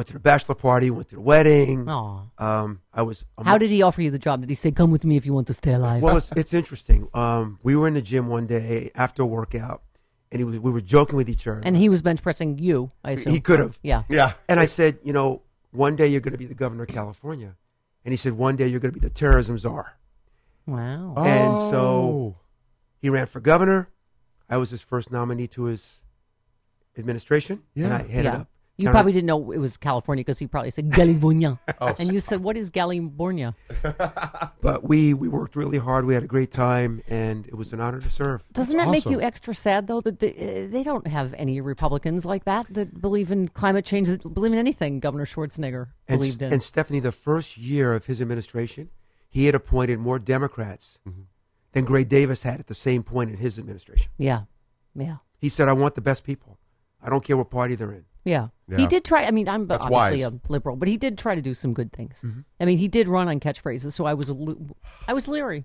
went 0.00 0.06
to 0.06 0.14
the 0.14 0.18
bachelor 0.18 0.54
party, 0.54 0.90
went 0.90 1.08
to 1.10 1.16
the 1.16 1.20
wedding. 1.20 1.86
Aw. 1.86 2.22
Um, 2.38 2.80
I 2.94 3.02
was. 3.02 3.26
a 3.36 3.44
How 3.44 3.52
mo- 3.52 3.58
did 3.58 3.68
he 3.68 3.82
offer 3.82 4.00
you 4.00 4.10
the 4.10 4.18
job? 4.18 4.40
Did 4.40 4.48
he 4.48 4.54
say, 4.54 4.70
"Come 4.70 4.90
with 4.90 5.04
me 5.04 5.18
if 5.18 5.26
you 5.26 5.34
want 5.34 5.46
to 5.48 5.52
stay 5.54 5.74
alive"? 5.74 6.00
Well, 6.02 6.16
it's, 6.16 6.32
it's 6.32 6.54
interesting. 6.54 7.06
Um, 7.12 7.58
we 7.62 7.76
were 7.76 7.86
in 7.86 7.92
the 7.94 8.00
gym 8.00 8.28
one 8.28 8.46
day 8.46 8.90
after 8.94 9.22
a 9.22 9.26
workout, 9.26 9.82
and 10.32 10.40
he 10.40 10.44
was. 10.44 10.58
We 10.58 10.70
were 10.70 10.80
joking 10.80 11.16
with 11.16 11.28
each 11.28 11.46
other. 11.46 11.60
and 11.62 11.76
he 11.76 11.90
was 11.90 12.00
bench 12.00 12.22
pressing 12.22 12.58
you. 12.58 12.90
I 13.04 13.10
assume 13.12 13.34
He 13.34 13.40
could 13.40 13.58
have. 13.60 13.78
Yeah. 13.82 14.04
Yeah. 14.08 14.32
And 14.48 14.58
I 14.58 14.64
said, 14.64 14.98
you 15.04 15.12
know, 15.12 15.42
one 15.70 15.96
day 15.96 16.06
you're 16.06 16.22
going 16.22 16.32
to 16.32 16.38
be 16.38 16.46
the 16.46 16.54
governor 16.54 16.84
of 16.84 16.88
California, 16.88 17.56
and 18.04 18.12
he 18.12 18.16
said, 18.16 18.32
one 18.32 18.56
day 18.56 18.68
you're 18.68 18.80
going 18.80 18.94
to 18.94 18.98
be 19.00 19.06
the 19.06 19.12
terrorism 19.14 19.58
czar. 19.58 19.98
Wow. 20.66 21.12
And 21.18 21.54
Oh. 21.58 21.70
so 21.70 22.36
he 23.02 23.10
ran 23.10 23.26
for 23.26 23.40
governor. 23.40 23.88
I 24.48 24.56
was 24.56 24.70
his 24.70 24.80
first 24.80 25.12
nominee 25.12 25.46
to 25.48 25.64
his 25.64 26.02
administration, 26.96 27.64
and 27.76 27.92
I 27.92 28.02
headed 28.06 28.24
yeah. 28.32 28.40
up. 28.40 28.48
You 28.80 28.86
counter- 28.86 28.96
probably 28.96 29.12
didn't 29.12 29.26
know 29.26 29.50
it 29.52 29.58
was 29.58 29.76
California 29.76 30.22
because 30.24 30.38
he 30.38 30.46
probably 30.46 30.70
said 30.70 30.92
California, 30.92 31.58
Oh, 31.80 31.94
and 31.98 32.12
you 32.12 32.20
said, 32.20 32.42
"What 32.42 32.56
is 32.56 32.70
California?" 32.70 33.54
But 34.62 34.84
we 34.88 35.14
we 35.14 35.28
worked 35.28 35.56
really 35.56 35.78
hard. 35.78 36.04
We 36.04 36.14
had 36.14 36.22
a 36.22 36.26
great 36.26 36.50
time, 36.50 37.02
and 37.08 37.46
it 37.46 37.54
was 37.54 37.72
an 37.72 37.80
honor 37.80 38.00
to 38.00 38.10
serve. 38.10 38.42
Doesn't 38.52 38.76
That's 38.76 38.86
that 38.86 38.90
make 38.90 39.06
you 39.06 39.20
extra 39.20 39.54
sad 39.54 39.86
though 39.86 40.00
that 40.02 40.18
they, 40.20 40.32
uh, 40.66 40.70
they 40.72 40.82
don't 40.82 41.06
have 41.06 41.34
any 41.38 41.60
Republicans 41.60 42.24
like 42.26 42.44
that 42.44 42.66
that 42.74 43.00
believe 43.00 43.30
in 43.30 43.48
climate 43.48 43.84
change, 43.84 44.08
that 44.08 44.22
believe 44.34 44.52
in 44.52 44.58
anything 44.58 45.00
Governor 45.00 45.26
Schwarzenegger 45.26 45.88
And, 46.08 46.18
believed 46.20 46.42
in? 46.42 46.52
and 46.52 46.62
Stephanie, 46.62 47.00
the 47.00 47.12
first 47.12 47.56
year 47.56 47.92
of 47.94 48.06
his 48.06 48.20
administration, 48.20 48.90
he 49.28 49.46
had 49.46 49.54
appointed 49.54 49.98
more 49.98 50.18
Democrats 50.18 50.98
than 51.72 51.84
Gray 51.84 52.04
Davis 52.04 52.42
had 52.42 52.60
at 52.60 52.66
the 52.66 52.74
same 52.74 53.02
point 53.02 53.30
in 53.30 53.36
his 53.38 53.58
administration. 53.58 54.10
yeah, 54.18 54.42
yeah, 54.94 55.16
He 55.38 55.48
said, 55.48 55.68
"I 55.68 55.72
want 55.72 55.94
the 55.94 56.00
best 56.02 56.24
people. 56.24 56.58
I 57.02 57.08
don't 57.08 57.24
care 57.24 57.36
what 57.36 57.48
party 57.50 57.74
they're 57.76 57.92
in." 57.92 58.04
Yeah. 58.24 58.48
Yeah. 58.68 58.76
He 58.78 58.86
did 58.86 59.04
try. 59.04 59.24
I 59.24 59.30
mean, 59.30 59.48
I'm 59.48 59.66
That's 59.66 59.84
obviously 59.84 60.24
wise. 60.24 60.32
a 60.32 60.52
liberal, 60.52 60.76
but 60.76 60.88
he 60.88 60.96
did 60.96 61.18
try 61.18 61.34
to 61.34 61.42
do 61.42 61.54
some 61.54 61.72
good 61.74 61.92
things. 61.92 62.22
Mm-hmm. 62.24 62.40
I 62.60 62.64
mean, 62.64 62.78
he 62.78 62.86
did 62.88 63.08
run 63.08 63.28
on 63.28 63.40
catchphrases, 63.40 63.92
so 63.92 64.04
I 64.04 64.14
was 64.14 64.28
a 64.28 64.34
li- 64.34 64.56
I 65.08 65.12
was 65.12 65.26
leery. 65.26 65.64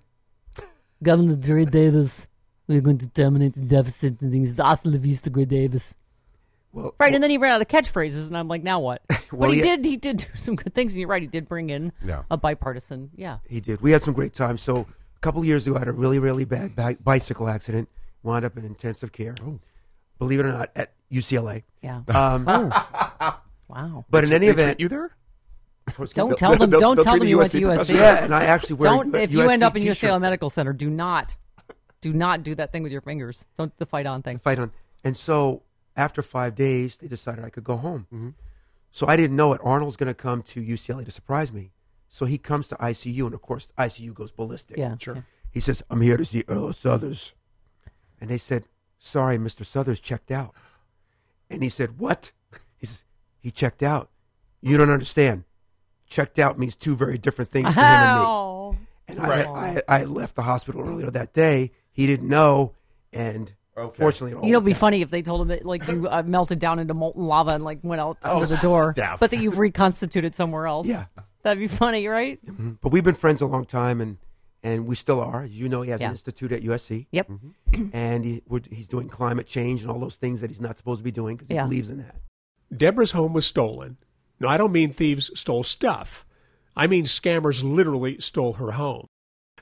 Governor 1.02 1.36
Gray 1.36 1.66
Davis, 1.66 2.26
we're 2.66 2.80
going 2.80 2.98
to 2.98 3.08
terminate 3.08 3.54
the 3.54 3.60
deficit 3.60 4.20
and 4.20 4.32
things. 4.32 4.56
Hasta 4.56 4.88
la 4.88 4.98
vista, 4.98 5.30
Gray 5.30 5.44
Davis. 5.44 5.94
Well, 6.72 6.94
Right, 6.98 7.14
and 7.14 7.22
then 7.22 7.30
he 7.30 7.38
ran 7.38 7.52
out 7.52 7.60
of 7.62 7.68
catchphrases, 7.68 8.26
and 8.26 8.36
I'm 8.36 8.48
like, 8.48 8.62
now 8.62 8.80
what? 8.80 9.02
Well, 9.32 9.50
but 9.50 9.54
he 9.54 9.58
yeah. 9.58 9.76
did. 9.76 9.84
He 9.84 9.96
did 9.96 10.16
do 10.18 10.26
some 10.36 10.56
good 10.56 10.72
things, 10.74 10.92
and 10.92 11.00
you're 11.00 11.08
right. 11.08 11.20
He 11.22 11.28
did 11.28 11.48
bring 11.48 11.68
in 11.70 11.92
Yeah. 12.04 12.22
a 12.30 12.36
bipartisan. 12.36 13.10
Yeah. 13.16 13.38
he 13.48 13.60
did. 13.60 13.80
We 13.82 13.90
had 13.90 14.02
some 14.02 14.14
great 14.14 14.32
times. 14.32 14.62
So 14.62 14.78
a 15.16 15.20
couple 15.20 15.40
of 15.40 15.46
years 15.46 15.66
ago, 15.66 15.76
I 15.76 15.80
had 15.80 15.88
a 15.88 15.92
really, 15.92 16.18
really 16.18 16.44
bad 16.44 16.74
bi- 16.76 16.96
bicycle 17.02 17.48
accident. 17.48 17.88
Wound 18.22 18.44
up 18.44 18.56
in 18.56 18.64
intensive 18.64 19.12
care. 19.12 19.34
Believe 20.18 20.40
it 20.40 20.46
or 20.46 20.52
not, 20.52 20.70
at 20.74 20.92
UCLA. 21.12 21.62
Yeah. 21.82 22.02
Um. 22.08 22.72
Wow. 23.68 24.04
But 24.08 24.22
in 24.22 24.32
any 24.32 24.46
event, 24.46 24.78
treat 24.78 24.84
you 24.84 24.88
there? 24.88 25.10
Don't 26.14 26.38
tell 26.38 26.54
them. 26.56 26.70
Don't 26.70 27.02
tell 27.02 27.18
them 27.18 27.26
you 27.26 27.38
went 27.38 27.50
to 27.50 27.60
USC 27.60 27.78
USC. 27.78 27.94
yeah, 27.96 28.24
and 28.24 28.34
I 28.34 28.44
actually 28.44 28.74
wear 28.76 28.90
Don't. 28.90 29.14
If 29.14 29.32
you 29.32 29.42
end 29.48 29.64
up 29.64 29.76
in 29.76 29.82
UCLA. 29.82 30.20
Medical 30.20 30.50
Center, 30.50 30.72
do 30.72 30.88
not, 30.88 31.36
do 32.00 32.12
not 32.12 32.42
do 32.44 32.54
that 32.54 32.70
thing 32.70 32.84
with 32.84 32.92
your 32.92 33.00
fingers. 33.00 33.44
Don't 33.58 33.76
the 33.78 33.86
fight 33.86 34.06
on 34.06 34.22
thing. 34.22 34.38
fight 34.38 34.58
on. 34.60 34.70
And 35.02 35.16
so 35.16 35.62
after 35.96 36.22
five 36.22 36.54
days, 36.54 36.96
they 36.98 37.08
decided 37.08 37.44
I 37.44 37.50
could 37.50 37.64
go 37.64 37.76
home. 37.76 38.34
So 38.90 39.06
I 39.06 39.16
didn't 39.16 39.36
know 39.36 39.52
it. 39.52 39.60
Arnold's 39.64 39.96
going 39.96 40.08
to 40.08 40.14
come 40.14 40.42
to 40.42 40.62
UCLA 40.62 41.04
to 41.04 41.10
surprise 41.10 41.52
me. 41.52 41.72
So 42.08 42.24
he 42.24 42.38
comes 42.38 42.68
to 42.68 42.76
ICU, 42.76 43.24
and 43.24 43.34
of 43.34 43.42
course, 43.42 43.72
ICU 43.76 44.14
goes 44.14 44.30
ballistic. 44.32 44.78
Yeah. 44.78 44.94
Sure. 44.98 45.26
He 45.50 45.60
says, 45.60 45.82
I'm 45.90 46.00
here 46.00 46.16
to 46.16 46.24
see 46.24 46.44
Errol 46.48 46.72
Southers. 46.72 47.34
And 48.20 48.30
they 48.30 48.38
said, 48.38 48.66
sorry, 48.98 49.38
Mr. 49.38 49.66
Southers 49.66 50.00
checked 50.00 50.30
out. 50.30 50.54
And 51.50 51.62
he 51.62 51.68
said, 51.68 51.98
what? 51.98 52.32
He 52.76 52.86
says, 52.86 53.04
he 53.38 53.50
checked 53.50 53.82
out. 53.82 54.10
You 54.62 54.76
don't 54.76 54.90
understand. 54.90 55.44
Checked 56.08 56.38
out 56.38 56.58
means 56.58 56.76
two 56.76 56.96
very 56.96 57.18
different 57.18 57.50
things 57.50 57.68
to 57.74 57.80
him 57.80 57.84
and 57.84 58.20
me. 58.20 58.24
Oh. 58.26 58.76
And 59.08 59.20
I, 59.20 59.42
I, 59.42 59.82
I 60.00 60.04
left 60.04 60.34
the 60.36 60.42
hospital 60.42 60.80
earlier 60.82 61.10
that 61.10 61.32
day. 61.32 61.70
He 61.92 62.06
didn't 62.06 62.28
know, 62.28 62.74
and 63.12 63.52
Okay. 63.78 64.02
fortunately, 64.02 64.32
it 64.32 64.34
all 64.36 64.44
You 64.46 64.52
know, 64.52 64.56
it'd 64.58 64.64
be 64.64 64.70
worked 64.70 64.76
out. 64.78 64.80
funny 64.80 65.02
if 65.02 65.10
they 65.10 65.20
told 65.22 65.42
him 65.42 65.48
that 65.48 65.66
like 65.66 65.86
you 65.86 66.08
uh, 66.08 66.22
melted 66.24 66.58
down 66.58 66.78
into 66.78 66.94
molten 66.94 67.24
lava 67.26 67.50
and 67.50 67.62
like 67.62 67.78
went 67.82 68.00
out 68.00 68.16
Oh, 68.24 68.36
under 68.36 68.46
the 68.46 68.56
door, 68.56 68.92
Steph. 68.96 69.20
but 69.20 69.30
that 69.30 69.36
you've 69.36 69.58
reconstituted 69.58 70.34
somewhere 70.34 70.66
else. 70.66 70.86
Yeah. 70.86 71.04
that'd 71.42 71.58
be 71.60 71.68
funny, 71.68 72.08
right? 72.08 72.40
But 72.80 72.90
we've 72.90 73.04
been 73.04 73.14
friends 73.14 73.40
a 73.42 73.46
long 73.46 73.66
time, 73.66 74.00
and 74.00 74.16
and 74.66 74.86
we 74.86 74.94
still 74.96 75.20
are. 75.20 75.44
You 75.44 75.68
know, 75.68 75.82
he 75.82 75.90
has 75.90 76.00
Yeah. 76.00 76.08
an 76.08 76.12
institute 76.12 76.52
at 76.52 76.62
USC. 76.62 77.06
Yep. 77.12 77.28
Mm-hmm. 77.28 77.88
and 77.92 78.24
he, 78.24 78.42
would- 78.48 78.66
he's 78.72 78.88
doing 78.88 79.08
climate 79.08 79.46
change 79.46 79.82
and 79.82 79.90
all 79.90 79.98
those 80.00 80.16
things 80.16 80.40
that 80.40 80.50
he's 80.50 80.60
not 80.60 80.76
supposed 80.78 81.00
to 81.00 81.04
be 81.04 81.10
doing 81.12 81.36
because 81.36 81.48
he 81.48 81.54
Yeah. 81.54 81.64
believes 81.64 81.90
in 81.90 81.98
that. 81.98 82.16
Deborah's 82.76 83.12
home 83.12 83.32
was 83.32 83.46
stolen. 83.46 83.96
No, 84.40 84.48
I 84.48 84.56
don't 84.58 84.72
mean 84.72 84.90
thieves 84.92 85.30
stole 85.38 85.62
stuff. 85.64 86.26
I 86.76 86.86
mean 86.86 87.04
scammers 87.04 87.62
literally 87.62 88.20
stole 88.20 88.54
her 88.54 88.72
home. 88.72 89.06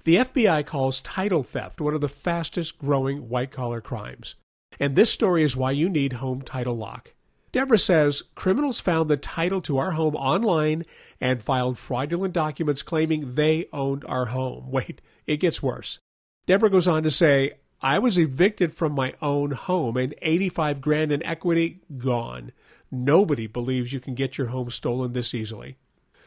The 0.04 0.16
FBI 0.16 0.64
calls 0.66 1.00
title 1.00 1.42
theft 1.42 1.80
one 1.80 1.94
of 1.94 2.00
the 2.00 2.08
fastest 2.08 2.78
growing 2.78 3.28
white 3.28 3.50
collar 3.50 3.80
crimes. 3.80 4.34
And 4.80 4.96
this 4.96 5.10
story 5.12 5.42
is 5.44 5.56
why 5.56 5.70
you 5.70 5.88
need 5.88 6.14
Home 6.14 6.42
Title 6.42 6.76
Lock. 6.76 7.13
Deborah 7.54 7.78
says 7.78 8.24
criminals 8.34 8.80
found 8.80 9.08
the 9.08 9.16
title 9.16 9.60
to 9.60 9.78
our 9.78 9.92
home 9.92 10.16
online 10.16 10.82
and 11.20 11.40
filed 11.40 11.78
fraudulent 11.78 12.34
documents 12.34 12.82
claiming 12.82 13.36
they 13.36 13.66
owned 13.72 14.04
our 14.06 14.24
home. 14.24 14.68
Wait, 14.72 15.00
it 15.24 15.36
gets 15.36 15.62
worse. 15.62 16.00
Deborah 16.46 16.68
goes 16.68 16.88
on 16.88 17.04
to 17.04 17.12
say, 17.12 17.52
I 17.80 18.00
was 18.00 18.18
evicted 18.18 18.72
from 18.72 18.90
my 18.90 19.14
own 19.22 19.52
home 19.52 19.96
and 19.96 20.16
85 20.20 20.80
grand 20.80 21.12
in 21.12 21.24
equity 21.24 21.82
gone. 21.96 22.50
Nobody 22.90 23.46
believes 23.46 23.92
you 23.92 24.00
can 24.00 24.16
get 24.16 24.36
your 24.36 24.48
home 24.48 24.68
stolen 24.68 25.12
this 25.12 25.32
easily. 25.32 25.76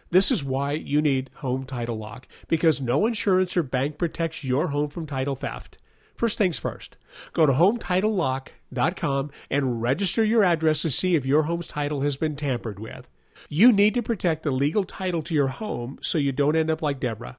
This 0.09 0.31
is 0.31 0.45
why 0.45 0.71
you 0.71 1.01
need 1.01 1.29
Home 1.39 1.65
Title 1.65 1.97
Lock, 1.97 2.29
because 2.47 2.79
no 2.79 3.05
insurance 3.05 3.57
or 3.57 3.63
bank 3.63 3.97
protects 3.97 4.45
your 4.45 4.69
home 4.69 4.87
from 4.87 5.05
title 5.05 5.35
theft. 5.35 5.77
First 6.17 6.37
things 6.39 6.57
first, 6.57 6.97
go 7.31 7.45
to 7.45 7.53
HometitleLock.com 7.53 9.31
and 9.51 9.81
register 9.81 10.23
your 10.23 10.43
address 10.43 10.81
to 10.81 10.89
see 10.89 11.15
if 11.15 11.27
your 11.27 11.43
home's 11.43 11.67
title 11.67 12.01
has 12.01 12.17
been 12.17 12.35
tampered 12.35 12.79
with. 12.79 13.07
You 13.49 13.71
need 13.71 13.93
to 13.93 14.01
protect 14.01 14.41
the 14.41 14.49
legal 14.49 14.83
title 14.83 15.21
to 15.21 15.35
your 15.35 15.49
home 15.49 15.99
so 16.01 16.17
you 16.17 16.31
don't 16.31 16.55
end 16.55 16.71
up 16.71 16.81
like 16.81 16.99
Deborah. 16.99 17.37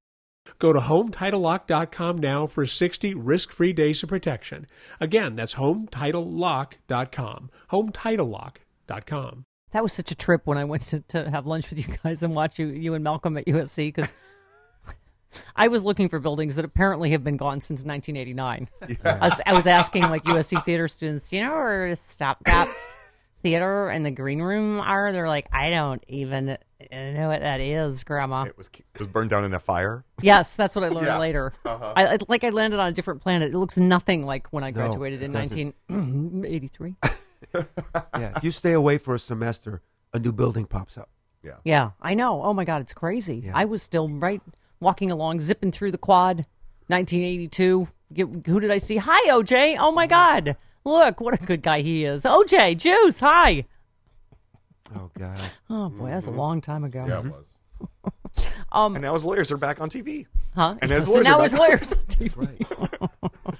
Go 0.61 0.73
to 0.73 0.79
HometitleLock.com 0.79 2.19
now 2.19 2.47
for 2.47 2.65
60 2.67 3.15
risk-free 3.15 3.73
days 3.73 4.03
of 4.05 4.09
protection. 4.09 4.69
Again, 5.01 5.35
that's 5.35 5.57
HometitleLock.com. 5.57 7.51
HometitleLock.com. 7.73 9.45
That 9.73 9.83
was 9.83 9.93
such 9.93 10.13
a 10.13 10.15
trip 10.15 10.47
when 10.47 10.57
I 10.57 10.65
went 10.65 10.85
to, 10.85 11.01
to 11.01 11.29
have 11.29 11.47
lunch 11.47 11.69
with 11.69 11.81
you 11.81 11.97
guys 12.03 12.23
and 12.23 12.35
watch 12.35 12.59
you, 12.61 12.69
you 12.69 12.95
and 12.95 13.03
Malcolm 13.05 13.37
at 13.37 13.47
USC 13.47 13.89
because 13.89 14.13
I 15.57 15.69
was 15.69 15.85
looking 15.85 16.09
for 16.09 16.19
buildings 16.19 16.57
that 16.57 16.65
apparently 16.65 17.11
have 17.11 17.23
been 17.23 17.37
gone 17.37 17.61
since 17.61 17.85
1989. 17.85 18.69
I, 19.05 19.29
was, 19.29 19.41
I 19.47 19.55
was 19.55 19.67
asking 19.67 20.03
like 20.05 20.25
USC 20.25 20.65
theater 20.65 20.89
students, 20.89 21.33
you 21.33 21.41
know 21.43 21.53
where 21.53 21.95
stopgap 21.97 22.69
Theater 23.43 23.89
and 23.89 24.05
the 24.05 24.11
green 24.11 24.43
room 24.43 24.81
are? 24.81 25.13
They're 25.13 25.29
like, 25.29 25.47
I 25.53 25.71
don't 25.71 26.03
even 26.09 26.47
know 26.91 27.29
what 27.29 27.41
that 27.41 27.61
is, 27.61 28.03
Grandma. 28.03 28.43
It 28.45 28.59
was 28.59 28.69
it 28.77 28.99
was 28.99 29.07
burned 29.09 29.31
down 29.31 29.45
in 29.45 29.55
a 29.55 29.61
fire. 29.61 30.05
Yes, 30.21 30.57
that's 30.57 30.75
what 30.75 30.85
I 30.85 30.89
learned 30.89 31.07
Yeah. 31.07 31.19
later. 31.19 31.53
Uh-huh. 31.65 31.93
I, 31.95 32.07
I 32.15 32.19
like 32.27 32.43
I 32.43 32.49
landed 32.51 32.81
on 32.81 32.89
a 32.89 32.93
different 32.93 33.21
planet. 33.23 33.55
It 33.55 33.57
looks 33.57 33.77
nothing 33.77 34.27
like 34.27 34.49
when 34.49 34.65
I 34.65 34.73
graduated 34.73 35.23
it 35.23 35.27
in 35.27 35.31
doesn't. 35.31 35.75
1983. 35.89 36.95
Yeah, 38.19 38.33
if 38.37 38.43
you 38.43 38.51
stay 38.51 38.73
away 38.73 38.99
for 38.99 39.15
a 39.15 39.19
semester, 39.21 39.83
a 40.13 40.19
new 40.19 40.33
building 40.33 40.67
pops 40.67 40.99
up. 40.99 41.09
Yeah. 41.45 41.53
Yeah, 41.65 41.91
I 42.03 42.15
know. 42.15 42.43
Oh 42.43 42.53
my 42.53 42.65
God, 42.65 42.83
it's 42.83 42.93
crazy. 42.93 43.43
Yeah. 43.47 43.53
I 43.55 43.65
was 43.67 43.83
still 43.83 44.09
right 44.09 44.43
walking 44.81 45.11
along, 45.11 45.41
zipping 45.41 45.73
through 45.73 45.93
the 45.93 45.99
quad, 45.99 46.47
1982. 46.89 47.89
Who 48.47 48.61
did 48.61 48.71
I 48.71 48.79
see? 48.79 48.97
Hi, 48.97 49.29
OJ. 49.31 49.77
Oh 49.79 49.93
my 49.93 50.07
God. 50.07 50.57
Look, 50.85 51.21
what 51.21 51.35
a 51.35 51.45
good 51.45 51.63
guy 51.63 51.81
he 51.83 52.05
is. 52.05 52.25
OJ, 52.25 52.77
Juice, 52.79 53.21
hi. 53.21 53.65
Oh 54.97 55.11
God! 55.19 55.39
Oh 55.69 55.91
boy, 55.91 56.09
that's 56.09 56.27
a 56.29 56.31
long 56.31 56.63
time 56.63 56.83
ago. 56.85 57.05
Yeah, 57.07 57.19
it 57.21 57.25
was. 57.27 57.45
Um, 58.71 58.95
and 58.95 59.03
now 59.03 59.15
his 59.15 59.25
lawyers 59.25 59.51
are 59.51 59.57
back 59.57 59.81
on 59.81 59.89
TV. 59.91 60.27
Huh? 60.55 60.77
And 60.83 60.91
his 60.91 61.07
so 61.07 61.21
now 61.21 61.39
are 61.39 61.43
his 61.45 61.53
back- 61.53 61.61
lawyers 61.61 61.93
on 61.93 61.99
TV. 62.09 63.19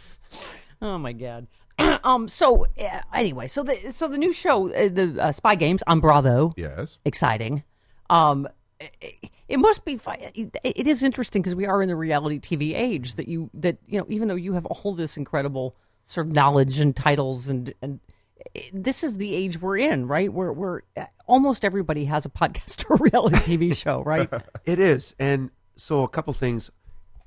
oh 0.83 0.99
my 0.99 1.13
god. 1.13 1.47
um. 2.05 2.29
So 2.29 2.67
uh, 2.81 3.01
anyway, 3.15 3.49
so 3.49 3.63
the 3.63 3.93
so 3.93 4.09
the 4.09 4.19
new 4.19 4.33
show, 4.33 4.69
uh, 4.73 4.89
the 4.89 5.17
uh, 5.21 5.33
Spy 5.33 5.55
Games 5.55 5.83
on 5.87 6.01
Bravo, 6.01 6.53
Yes. 6.57 6.99
exciting. 7.05 7.63
Um. 8.11 8.49
It, 8.81 9.17
it 9.49 9.59
must 9.59 9.85
be. 9.85 9.99
It, 10.35 10.57
it 10.63 10.87
is 10.87 11.03
interesting 11.03 11.43
because 11.43 11.55
we 11.55 11.67
are 11.67 11.83
in 11.83 11.89
the 11.89 11.97
reality 11.97 12.39
TV 12.39 12.77
age. 12.77 13.15
That 13.15 13.29
you 13.29 13.51
that 13.55 13.79
you 13.87 13.99
know, 13.99 14.07
even 14.09 14.29
though 14.29 14.35
you 14.35 14.53
have 14.53 14.67
all 14.67 14.95
this 14.95 15.17
incredible 15.17 15.75
sort 16.07 16.27
of 16.27 16.33
knowledge 16.33 16.79
and 16.79 16.95
titles 16.95 17.49
and 17.49 17.73
and 17.81 18.01
eh, 18.55 18.63
this 18.73 19.03
is 19.03 19.17
the 19.17 19.35
age 19.35 19.61
we're 19.61 19.79
in, 19.79 20.07
right? 20.07 20.33
Where 20.33 20.53
we're 20.53 20.83
eh, 20.97 21.07
almost 21.27 21.65
everybody 21.65 22.05
has 22.05 22.27
a 22.27 22.29
podcast 22.29 22.85
or 22.91 22.97
a 22.97 22.99
reality 22.99 23.37
TV 23.37 23.75
show, 23.75 24.03
right? 24.03 24.29
It 24.65 24.79
is, 24.79 25.15
and 25.19 25.51
so 25.77 26.03
a 26.03 26.09
couple 26.09 26.33
things. 26.35 26.71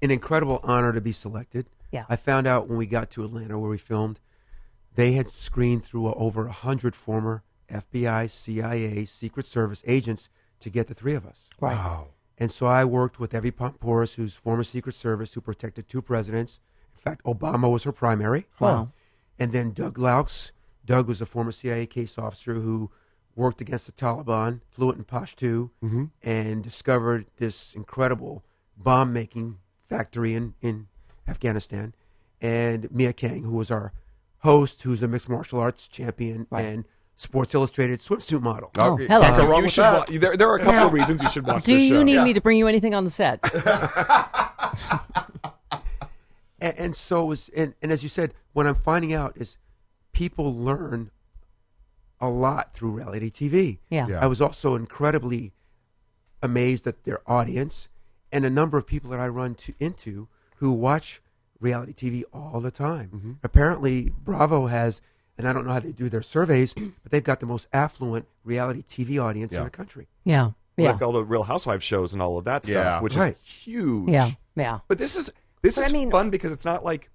An 0.04 0.10
incredible 0.10 0.60
honor 0.64 0.94
to 0.94 1.02
be 1.02 1.12
selected. 1.12 1.68
Yeah. 1.92 2.06
I 2.10 2.16
found 2.16 2.48
out 2.48 2.68
when 2.68 2.80
we 2.80 2.88
got 2.88 3.12
to 3.12 3.24
Atlanta 3.24 3.60
where 3.60 3.70
we 3.70 3.78
filmed, 3.78 4.20
they 4.96 5.12
had 5.12 5.30
screened 5.30 5.84
through 5.84 6.12
over 6.14 6.48
a 6.48 6.52
hundred 6.52 6.96
former 6.96 7.44
FBI, 7.72 8.28
CIA, 8.28 9.06
Secret 9.06 9.46
Service 9.46 9.84
agents 9.86 10.28
to 10.62 10.70
get 10.70 10.88
the 10.88 10.94
three 10.94 11.14
of 11.14 11.26
us. 11.26 11.50
Right. 11.60 11.76
Wow. 11.76 12.08
And 12.38 12.52
so 12.52 12.66
I 12.66 12.86
worked 12.86 13.20
with 13.20 13.34
Evy 13.34 13.52
Poumpouras, 13.52 14.16
who's 14.16 14.36
former 14.36 14.64
Secret 14.64 14.96
Service, 14.96 15.34
who 15.34 15.42
protected 15.42 15.88
two 15.88 16.02
presidents. 16.02 16.60
In 16.96 17.02
fact, 17.02 17.24
Obama 17.24 17.72
was 17.72 17.84
her 17.84 17.92
primary. 17.92 18.48
Wow. 18.60 18.92
And 19.38 19.52
then 19.52 19.72
Doug 19.72 19.98
Laux. 19.98 20.52
Doug 20.84 21.08
was 21.08 21.22
a 21.22 21.26
former 21.26 21.52
CIA 21.52 21.86
case 21.86 22.18
officer 22.18 22.56
who 22.56 22.90
worked 23.36 23.62
against 23.62 23.86
the 23.86 23.92
Taliban, 23.92 24.62
fluent 24.70 24.98
in 24.98 25.04
Pashto, 25.06 25.70
mm-hmm. 25.84 26.06
and 26.24 26.64
discovered 26.64 27.28
this 27.38 27.76
incredible 27.76 28.44
bomb 28.76 29.14
making 29.14 29.58
factory 29.88 30.34
in, 30.34 30.54
in 30.62 30.88
Afghanistan. 31.28 31.94
And 32.42 32.92
Mia 32.92 33.14
Kang, 33.14 33.44
who 33.44 33.56
was 33.56 33.70
our 33.70 33.94
host, 34.40 34.82
who's 34.82 35.04
a 35.04 35.08
mixed 35.08 35.30
martial 35.30 35.60
arts 35.60 35.88
champion 35.88 36.48
and 36.52 36.86
Sports 37.22 37.54
Illustrated 37.54 38.00
swimsuit 38.00 38.42
model. 38.42 38.72
Oh, 38.78 38.82
oh 38.82 38.94
Okay, 38.94 39.06
hello. 39.08 39.22
Can't 39.22 39.38
go 39.38 39.48
wrong 39.48 39.58
you 39.60 39.64
with 39.66 39.72
should. 39.74 39.84
that. 39.84 40.10
Wa- 40.10 40.18
there, 40.20 40.38
there 40.38 40.50
are 40.50 40.56
a 40.56 40.64
couple 40.64 40.88
of 40.88 40.94
reasons 40.94 41.22
you 41.22 41.30
should 41.30 41.46
watch 41.46 41.66
Do 41.66 41.74
this 41.74 41.84
you 41.84 41.98
show. 41.98 42.04
need 42.04 42.16
Yeah. 42.16 42.24
me 42.24 42.34
to 42.34 42.42
bring 42.42 42.58
you 42.58 42.68
anything 42.68 42.96
on 42.96 43.06
the 43.06 43.12
set? 43.12 43.40
and, 46.60 46.74
and 46.78 46.96
so 46.96 47.22
it 47.22 47.26
was, 47.26 47.50
and, 47.56 47.74
and 47.82 47.92
as 47.92 48.04
you 48.04 48.10
said, 48.10 48.34
what 48.54 48.68
I'm 48.68 48.76
finding 48.76 49.14
out 49.14 49.36
is 49.38 49.58
people 50.14 50.54
learn 50.54 51.12
a 52.20 52.30
lot 52.30 52.74
through 52.74 52.92
reality 52.92 53.30
TV. 53.30 53.80
Yeah. 53.90 54.08
Yeah. 54.08 54.20
I 54.20 54.28
was 54.28 54.42
also 54.42 54.76
incredibly 54.76 55.54
amazed 56.42 56.88
at 56.88 57.04
their 57.04 57.20
audience 57.30 57.90
and 58.32 58.46
a 58.46 58.50
number 58.50 58.78
of 58.78 58.86
people 58.88 59.10
that 59.12 59.20
I 59.20 59.28
run 59.28 59.56
to, 59.56 59.74
into 59.80 60.28
who 60.58 60.72
watch 60.72 61.22
reality 61.60 61.94
TV 61.94 62.24
all 62.34 62.62
the 62.62 62.72
time. 62.72 63.10
Mm-hmm. 63.14 63.32
Apparently, 63.44 64.12
Bravo 64.24 64.68
has, 64.68 65.02
and 65.42 65.50
I 65.50 65.54
don't 65.54 65.66
know 65.66 65.74
how 65.74 65.80
they 65.80 65.92
do 65.92 66.08
their 66.10 66.22
surveys, 66.22 66.74
but 66.74 67.12
they've 67.12 67.24
got 67.24 67.40
the 67.40 67.46
most 67.46 67.68
affluent 67.74 68.26
reality 68.44 68.82
TV 68.84 69.22
audience 69.24 69.52
in 69.54 69.64
the 69.64 69.70
country. 69.70 70.08
Yeah. 70.24 70.52
Yeah. 70.78 70.92
Like 70.94 71.02
all 71.02 71.12
the 71.12 71.24
Real 71.24 71.44
Housewives 71.44 71.84
shows 71.84 72.14
and 72.14 72.22
all 72.22 72.38
of 72.38 72.46
that 72.46 72.64
stuff, 72.64 72.76
Yeah. 72.76 73.02
which 73.02 73.16
Right. 73.16 73.36
is 73.36 73.50
huge. 73.52 74.10
Yeah. 74.10 74.32
Yeah. 74.56 74.80
But 74.88 74.98
this 74.98 75.16
is 75.16 75.30
this 75.62 75.76
But 75.76 75.84
I 75.84 75.88
is 75.88 75.94
mean- 75.94 76.10
fun 76.12 76.30
because 76.30 76.52
it's 76.52 76.66
not 76.66 76.84
like, 76.84 77.10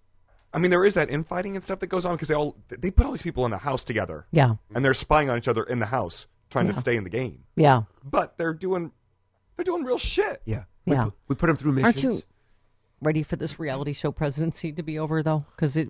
I 0.53 0.59
mean, 0.59 0.71
there 0.71 0.85
is 0.85 0.95
that 0.95 1.11
infighting 1.11 1.57
and 1.57 1.65
stuff 1.65 1.81
that 1.81 1.89
goes 1.89 2.05
on 2.07 2.15
because 2.15 2.29
they 2.29 2.35
all 2.35 2.57
they 2.69 2.91
put 2.91 3.07
all 3.07 3.13
these 3.13 3.23
people 3.23 3.45
in 3.47 3.53
a 3.53 3.59
house 3.59 3.85
together 3.85 4.27
Yeah. 4.31 4.57
and 4.75 4.85
they're 4.85 4.95
spying 4.95 5.31
on 5.31 5.39
each 5.39 5.49
other 5.49 5.63
in 5.65 5.79
the 5.81 5.87
house, 5.87 6.27
trying 6.51 6.67
to 6.67 6.73
stay 6.73 6.97
in 6.97 7.05
the 7.05 7.11
game. 7.11 7.45
Yeah. 7.57 7.83
But 8.05 8.37
they're 8.39 8.55
doing 8.55 8.93
they're 9.57 9.65
doing 9.65 9.85
real 9.85 9.99
shit. 9.99 10.43
Yeah. 10.45 10.65
We, 10.85 10.93
Yeah. 10.95 11.05
put, 11.05 11.15
we 11.29 11.35
put 11.35 11.47
them 11.49 11.57
through 11.57 11.73
missions. 11.73 12.05
Aren't 12.05 12.17
you 12.19 12.23
ready 13.01 13.23
for 13.23 13.37
this 13.37 13.59
reality 13.59 13.93
show 13.95 14.13
presidency 14.13 14.71
to 14.73 14.83
be 14.83 14.99
over 14.99 15.23
though? 15.23 15.45
Because 15.57 15.77
it, 15.77 15.89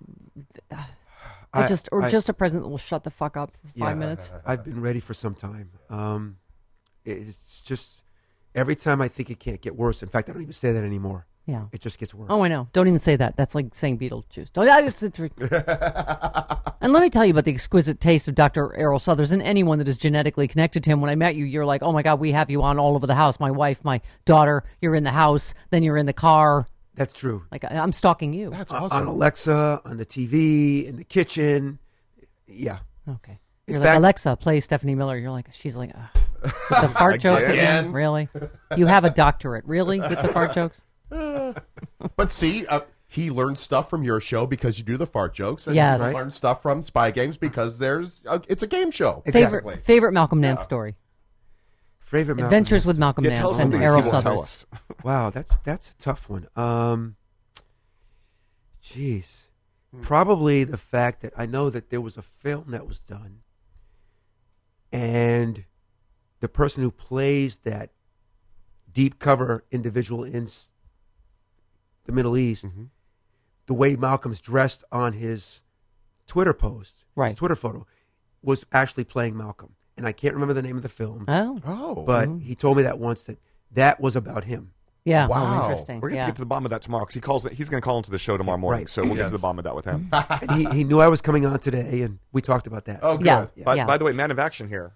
I, 1.53 1.63
I- 1.63 1.67
just 1.67 1.89
or 1.91 2.03
I- 2.03 2.09
just 2.09 2.29
a 2.29 2.33
president 2.33 2.65
that 2.65 2.69
will 2.69 2.77
shut 2.77 3.03
the 3.03 3.11
fuck 3.11 3.37
up 3.37 3.51
for 3.61 3.67
five 3.79 3.89
Yeah. 3.89 3.93
minutes. 3.95 4.31
I've 4.45 4.63
been 4.63 4.81
ready 4.81 4.99
for 4.99 5.13
some 5.13 5.33
time. 5.35 5.71
Um, 5.89 6.37
it's 7.05 7.61
just 7.61 8.03
every 8.53 8.75
time 8.75 9.01
I 9.01 9.07
think 9.07 9.29
it 9.29 9.39
can't 9.39 9.61
get 9.61 9.75
worse. 9.75 10.03
In 10.03 10.09
fact, 10.09 10.29
I 10.29 10.33
don't 10.33 10.41
even 10.41 10.53
say 10.53 10.71
that 10.73 10.83
anymore. 10.83 11.25
Yeah. 11.45 11.67
It 11.71 11.79
just 11.79 11.97
gets 11.97 12.13
worse. 12.13 12.27
Oh, 12.29 12.43
I 12.43 12.49
know. 12.49 12.67
Don't 12.73 12.87
even 12.89 12.99
say 12.99 13.15
that. 13.15 13.37
That's 13.37 13.55
like 13.55 13.73
saying 13.73 13.99
Beetlejuice. 13.99 14.51
Don't. 14.51 14.67
I 14.67 14.81
just, 14.81 15.01
it's, 15.01 15.17
and 16.81 16.91
let 16.93 17.01
me 17.01 17.09
tell 17.09 17.23
you 17.25 17.31
about 17.31 17.45
the 17.45 17.53
exquisite 17.53 18.01
taste 18.01 18.27
of 18.27 18.35
Dr. 18.35 18.75
Errol 18.75 18.99
Southers 18.99 19.31
and 19.31 19.41
anyone 19.41 19.77
that 19.79 19.87
is 19.87 19.95
genetically 19.95 20.49
connected 20.49 20.83
to 20.83 20.89
him. 20.89 20.99
When 20.99 21.09
I 21.09 21.15
met 21.15 21.35
you, 21.35 21.45
you're 21.45 21.65
like, 21.65 21.81
oh 21.83 21.93
my 21.93 22.01
God, 22.01 22.19
we 22.19 22.33
have 22.33 22.49
you 22.49 22.63
on 22.63 22.77
all 22.79 22.95
over 22.95 23.07
the 23.07 23.15
house. 23.15 23.39
My 23.39 23.51
wife, 23.51 23.81
my 23.85 24.01
daughter, 24.25 24.63
you're 24.81 24.95
in 24.95 25.05
the 25.05 25.11
house, 25.11 25.53
then 25.69 25.83
you're 25.83 25.95
in 25.95 26.05
the 26.05 26.11
car. 26.13 26.67
That's 26.97 27.13
true. 27.13 27.43
Like 27.51 27.63
I- 27.63 27.77
I'm 27.77 27.91
stalking 27.93 28.33
you. 28.33 28.49
That's 28.49 28.73
awesome. 28.73 29.01
On 29.03 29.07
Alexa, 29.07 29.81
on 29.85 29.97
the 29.97 30.05
TV, 30.05 30.85
in 30.85 30.97
the 30.97 31.03
kitchen. 31.05 31.79
Yeah. 32.47 32.79
Okay. 33.07 33.39
In 33.67 33.73
You're 33.73 33.79
like 33.79 33.87
fact- 33.89 33.97
Alexa, 33.99 34.35
play 34.37 34.59
Stephanie 34.59 34.95
Miller. 34.95 35.17
You're 35.17 35.31
like 35.31 35.47
she's 35.53 35.75
like 35.77 35.91
uh, 35.95 36.19
with 36.43 36.81
the 36.81 36.89
fart 36.97 37.21
jokes 37.21 37.45
again. 37.45 37.53
Again? 37.85 37.91
Really? 37.93 38.29
You 38.75 38.85
have 38.87 39.05
a 39.05 39.09
doctorate, 39.09 39.63
really, 39.65 39.99
with 40.01 40.21
the 40.21 40.27
fart 40.29 40.53
jokes? 40.53 40.81
But 42.15 42.31
see, 42.31 42.65
uh, 42.67 42.81
he 43.07 43.31
learned 43.31 43.57
stuff 43.59 43.89
from 43.89 44.03
your 44.03 44.19
show 44.19 44.45
because 44.45 44.77
you 44.77 44.83
do 44.83 44.97
the 44.97 45.05
fart 45.05 45.33
jokes, 45.33 45.67
and 45.67 45.75
Yes. 45.75 45.99
he 45.99 46.07
Right. 46.07 46.15
learned 46.15 46.33
stuff 46.33 46.61
from 46.61 46.83
Spy 46.83 47.11
Games 47.11 47.37
because 47.37 47.77
there's 47.79 48.21
uh, 48.27 48.39
it's 48.47 48.63
a 48.63 48.67
game 48.67 48.91
show. 48.91 49.23
Exactly. 49.25 49.77
favorite 49.77 50.11
Malcolm 50.13 50.41
Nance 50.41 50.63
story. 50.63 50.95
Favorite 52.07 52.35
Malcolm 52.35 52.45
Adventures 52.45 52.81
X. 52.83 52.85
with 52.85 52.97
Malcolm 52.97 53.23
Yeah, 53.25 53.31
Nance 53.31 53.39
tell 53.39 53.49
us 53.51 53.55
and 53.59 53.63
something 53.73 53.83
Errol 53.83 54.01
he 54.01 54.09
won't 54.09 54.23
tell 54.23 54.37
Southers. 54.43 54.65
us. 54.71 54.79
Wow, 55.03 55.29
that's 55.29 55.57
that's 55.59 55.89
a 55.91 55.93
tough 55.95 56.29
one. 56.29 56.47
Um, 56.55 57.17
jeez, 58.83 59.43
probably 60.01 60.63
the 60.63 60.77
fact 60.77 61.21
that 61.21 61.33
I 61.37 61.45
know 61.45 61.69
that 61.69 61.89
there 61.89 61.99
was 62.01 62.15
a 62.17 62.21
film 62.21 62.71
that 62.71 62.87
was 62.87 62.99
done, 62.99 63.41
and 64.91 65.65
the 66.39 66.47
person 66.47 66.83
who 66.83 66.91
plays 66.91 67.57
that 67.63 67.91
deep 68.91 69.19
cover 69.19 69.65
individual 69.71 70.23
in 70.23 70.43
s- 70.43 70.69
the 72.05 72.11
Middle 72.11 72.37
East, 72.37 72.65
the 73.65 73.73
way 73.73 73.95
Malcolm's 73.95 74.39
dressed 74.39 74.83
on 74.91 75.13
his 75.13 75.61
Twitter 76.25 76.53
post, 76.53 77.05
Right. 77.15 77.29
his 77.31 77.35
Twitter 77.37 77.55
photo, 77.55 77.85
was 78.41 78.65
actually 78.71 79.03
playing 79.03 79.35
Malcolm, 79.37 79.75
and 79.97 80.07
I 80.07 80.11
can't 80.11 80.33
remember 80.33 80.53
the 80.53 80.61
name 80.61 80.77
of 80.77 80.83
the 80.83 80.89
film, 80.89 81.25
Oh, 81.27 81.57
Oh, 81.65 81.95
but 82.03 82.29
he 82.41 82.55
told 82.55 82.77
me 82.77 82.83
that 82.83 82.99
once 82.99 83.23
that 83.23 83.37
that 83.73 83.99
was 83.99 84.15
about 84.15 84.43
him. 84.45 84.71
yeah. 85.05 85.25
Oh, 85.25 85.29
Wow. 85.29 85.61
interesting. 85.63 85.99
We're 86.01 86.09
gonna 86.09 86.21
yeah. 86.21 86.25
get 86.27 86.35
to 86.37 86.41
the 86.41 86.45
bottom 86.45 86.65
of 86.65 86.69
that 86.71 86.81
tomorrow 86.81 87.03
because 87.05 87.15
he 87.15 87.21
calls 87.21 87.45
it. 87.45 87.53
He's 87.53 87.69
gonna 87.69 87.81
call 87.81 87.97
into 87.97 88.11
the 88.11 88.19
show 88.19 88.37
tomorrow 88.37 88.57
morning, 88.57 88.81
Right. 88.81 88.89
so 88.89 89.03
we'll 89.03 89.15
get 89.15 89.27
to 89.27 89.33
the 89.33 89.39
bottom 89.39 89.57
of 89.59 89.63
that 89.65 89.75
with 89.75 89.85
him. 89.85 90.09
and 90.11 90.51
he, 90.51 90.65
he 90.77 90.83
knew 90.83 90.99
I 90.99 91.07
was 91.07 91.21
coming 91.21 91.45
on 91.45 91.59
today, 91.59 92.01
and 92.01 92.19
we 92.31 92.41
talked 92.41 92.67
about 92.67 92.85
that. 92.85 92.99
oh, 93.03 93.17
good. 93.17 93.25
yeah. 93.25 93.47
by, 93.63 93.75
yeah. 93.75 93.85
by 93.85 93.97
the 93.97 94.05
way, 94.05 94.11
man 94.13 94.31
of 94.31 94.39
action 94.39 94.69
here. 94.69 94.93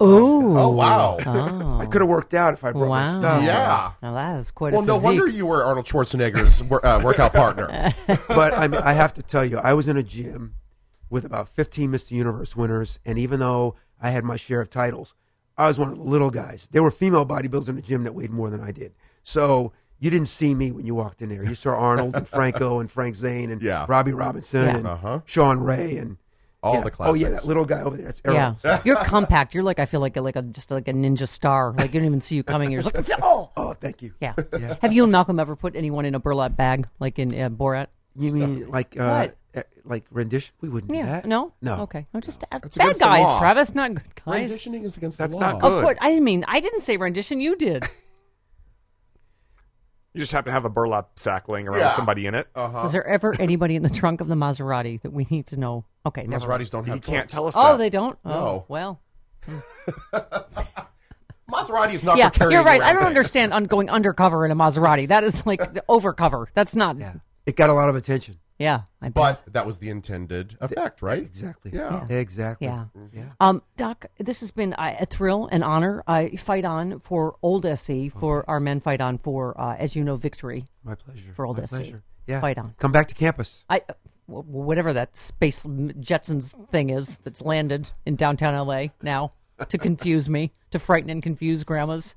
Ooh. 0.00 0.56
Oh, 0.56 0.68
wow. 0.68 1.18
Oh. 1.26 1.78
I 1.80 1.86
could 1.86 2.00
have 2.00 2.08
worked 2.08 2.32
out 2.32 2.54
if 2.54 2.62
I 2.62 2.70
brought 2.70 2.88
Wow. 2.88 3.04
my 3.14 3.18
stuff. 3.18 3.42
Yeah. 3.42 3.90
Now 4.00 4.14
that 4.14 4.38
is 4.38 4.52
quite 4.52 4.72
Well, 4.72 4.82
a 4.82 4.86
no 4.86 4.96
wonder 4.96 5.26
you 5.26 5.44
were 5.44 5.64
Arnold 5.64 5.86
Schwarzenegger's 5.86 6.62
wor- 6.62 6.84
uh, 6.86 7.02
workout 7.02 7.32
partner. 7.32 7.92
But 8.28 8.56
I, 8.56 8.68
mean, 8.68 8.80
I 8.80 8.92
have 8.92 9.12
to 9.14 9.22
tell 9.22 9.44
you, 9.44 9.58
I 9.58 9.74
was 9.74 9.88
in 9.88 9.96
a 9.96 10.02
gym 10.04 10.54
with 11.10 11.24
about 11.24 11.48
15 11.48 11.90
Mr. 11.90 12.12
Universe 12.12 12.56
winners, 12.56 12.98
and 13.04 13.18
even 13.18 13.40
though 13.40 13.74
I 14.00 14.10
had 14.10 14.24
my 14.24 14.36
share 14.36 14.60
of 14.60 14.70
titles, 14.70 15.14
I 15.56 15.66
was 15.66 15.78
one 15.78 15.90
of 15.90 15.96
the 15.96 16.02
little 16.04 16.30
guys. 16.30 16.68
There 16.70 16.82
were 16.82 16.90
female 16.90 17.26
bodybuilders 17.26 17.68
in 17.68 17.76
the 17.76 17.82
gym 17.82 18.04
that 18.04 18.14
weighed 18.14 18.30
more 18.30 18.50
than 18.50 18.60
I 18.60 18.70
did. 18.70 18.94
So 19.24 19.72
you 19.98 20.10
didn't 20.10 20.28
see 20.28 20.54
me 20.54 20.70
when 20.70 20.86
you 20.86 20.94
walked 20.94 21.20
in 21.22 21.28
there. 21.30 21.42
You 21.44 21.54
saw 21.56 21.70
Arnold 21.70 22.14
and 22.14 22.28
Franco 22.28 22.78
and 22.80 22.90
Frank 22.90 23.16
Zane 23.16 23.50
and 23.50 23.60
Yeah. 23.60 23.84
Robbie 23.88 24.12
Robinson 24.12 24.66
Yeah. 24.66 24.76
and 24.76 24.86
Uh-huh. 24.86 25.20
Shawn 25.26 25.60
Ray 25.60 25.96
and 25.96 26.18
All 26.62 26.74
yeah. 26.74 26.80
the 26.82 26.92
Oh 27.00 27.14
yeah, 27.14 27.30
that 27.30 27.44
little 27.44 27.64
guy 27.64 27.80
over 27.82 27.96
there. 27.96 28.06
That's 28.06 28.22
Errol. 28.24 28.56
Yeah, 28.64 28.80
you're 28.84 28.96
compact. 28.96 29.54
You're 29.54 29.62
like 29.64 29.78
I 29.80 29.84
feel 29.86 30.00
like 30.00 30.16
a, 30.16 30.20
like 30.20 30.36
a 30.36 30.42
just 30.42 30.70
like 30.70 30.86
a 30.88 30.92
ninja 30.92 31.26
star. 31.28 31.72
Like 31.72 31.92
you 31.94 32.00
don't 32.00 32.06
even 32.06 32.20
see 32.20 32.36
you 32.36 32.42
coming. 32.44 32.70
You're 32.70 32.82
just 32.82 32.94
like 33.08 33.18
oh 33.22 33.50
Oh, 33.56 33.72
thank 33.74 34.02
you. 34.02 34.12
yeah. 34.20 34.34
Have 34.82 34.92
you 34.92 35.02
and 35.04 35.10
Malcolm 35.12 35.40
ever 35.40 35.56
put 35.56 35.74
anyone 35.74 36.04
in 36.04 36.14
a 36.14 36.20
burlap 36.20 36.56
bag 36.56 36.86
like 37.00 37.18
in 37.18 37.28
uh, 37.40 37.48
Borat? 37.48 37.88
You 38.16 38.32
mean 38.32 38.70
like 38.70 38.96
uh, 38.98 39.06
What? 39.26 39.36
Like 39.84 40.04
rendition? 40.10 40.54
We 40.60 40.68
wouldn't 40.68 40.92
do 40.92 40.98
Yeah. 40.98 41.06
that. 41.06 41.24
No. 41.26 41.52
No. 41.62 41.80
Okay. 41.82 42.06
I'm 42.14 42.20
just 42.20 42.44
It's 42.52 42.76
bad 42.76 42.86
against 42.86 42.98
the 43.00 43.04
guys, 43.06 43.22
law. 43.24 43.38
Travis. 43.38 43.74
Not 43.74 43.94
good 43.94 44.14
guys. 44.24 44.34
Renditioning 44.50 44.84
is 44.84 44.96
against 44.96 45.18
That's 45.18 45.34
the 45.34 45.40
law. 45.40 45.52
not 45.52 45.60
good. 45.62 45.72
Of 45.78 45.82
course, 45.84 45.98
I 46.00 46.08
didn't 46.10 46.24
mean 46.24 46.44
I 46.48 46.60
didn't 46.60 46.80
say 46.80 46.96
rendition. 46.96 47.40
You 47.40 47.56
did. 47.56 47.84
You 50.14 50.20
just 50.22 50.32
happen 50.32 50.46
to 50.46 50.52
have 50.52 50.64
a 50.64 50.70
burlap 50.70 51.10
sack 51.16 51.48
laying 51.48 51.68
around 51.68 51.78
Yeah. 51.78 51.86
with 51.88 51.92
somebody 51.92 52.26
in 52.26 52.34
it. 52.34 52.48
Uh-huh. 52.54 52.80
Was 52.82 52.90
there 52.92 53.06
ever 53.06 53.34
anybody 53.38 53.76
in 53.76 53.82
the 53.84 53.90
trunk 53.90 54.20
of 54.20 54.26
the 54.26 54.34
Maserati 54.34 55.00
that 55.02 55.12
we 55.12 55.26
need 55.30 55.46
to 55.48 55.56
know? 55.58 55.84
Okay, 56.06 56.26
never 56.26 56.48
mind. 56.48 56.62
Maseratis 56.62 56.70
don't 56.70 56.86
have 56.88 56.94
He 56.94 57.00
can't 57.00 57.28
tell 57.30 57.46
us 57.46 57.54
Oh, 57.56 57.72
that. 57.72 57.78
they 57.78 57.90
don't. 57.90 58.18
Oh, 58.24 58.30
No. 58.30 58.64
well, 58.68 59.00
Maserati 61.50 61.94
is 61.94 62.02
not 62.04 62.18
yeah, 62.18 62.30
for 62.30 62.38
carrying 62.38 62.52
you're 62.56 62.64
right. 62.64 62.80
I 62.82 62.92
don't 62.92 63.02
things. 63.02 63.06
understand 63.08 63.54
on 63.54 63.64
going 63.64 63.90
undercover 63.90 64.44
in 64.44 64.50
a 64.50 64.56
Maserati. 64.56 65.08
That 65.08 65.24
is 65.24 65.46
like 65.46 65.72
the 65.74 65.82
overcover. 65.88 66.46
That's 66.52 66.74
not. 66.74 66.98
Yeah, 66.98 67.14
it 67.46 67.54
got 67.56 67.70
a 67.70 67.74
lot 67.74 67.88
of 67.88 67.94
attention. 67.94 68.38
Yeah, 68.58 68.82
I 69.00 69.06
bet. 69.10 69.14
But 69.44 69.52
that 69.52 69.66
was 69.66 69.78
the 69.78 69.88
intended 69.88 70.56
effect, 70.60 71.00
right? 71.00 71.22
Exactly. 71.22 71.70
Yeah. 71.72 72.06
Exactly. 72.08 72.66
Yeah. 72.66 72.86
Yeah. 73.12 73.22
Um, 73.38 73.62
Doc, 73.76 74.06
this 74.18 74.40
has 74.40 74.50
been 74.50 74.74
uh, 74.74 74.96
a 74.98 75.06
thrill 75.06 75.48
and 75.52 75.62
honor. 75.62 76.02
I 76.08 76.30
fight 76.30 76.64
on 76.64 76.98
for 77.00 77.36
Old 77.40 77.64
SC, 77.78 78.10
for 78.18 78.44
our 78.50 78.58
men 78.58 78.80
fight 78.80 79.00
on 79.00 79.18
for, 79.18 79.58
uh, 79.60 79.76
as 79.76 79.94
you 79.94 80.02
know, 80.02 80.16
victory. 80.16 80.66
My 80.82 80.96
pleasure. 80.96 81.32
For 81.34 81.46
old 81.46 81.58
My 81.58 81.66
SC. 81.66 81.70
pleasure. 81.70 82.02
Yeah. 82.26 82.40
Fight 82.40 82.58
on. 82.58 82.74
Come 82.78 82.90
back 82.92 83.06
to 83.08 83.14
campus. 83.14 83.64
I, 83.70 83.82
uh, 83.88 83.92
whatever 84.26 84.92
that 84.92 85.16
space 85.16 85.62
Jetsons 85.62 86.68
thing 86.68 86.90
is 86.90 87.18
that's 87.18 87.40
landed 87.40 87.90
in 88.04 88.16
downtown 88.16 88.54
LA 88.66 88.88
now 89.02 89.32
to 89.68 89.78
confuse 89.78 90.28
me, 90.28 90.52
to 90.70 90.78
frighten 90.78 91.10
and 91.10 91.22
confuse 91.22 91.64
grandmas. 91.64 92.14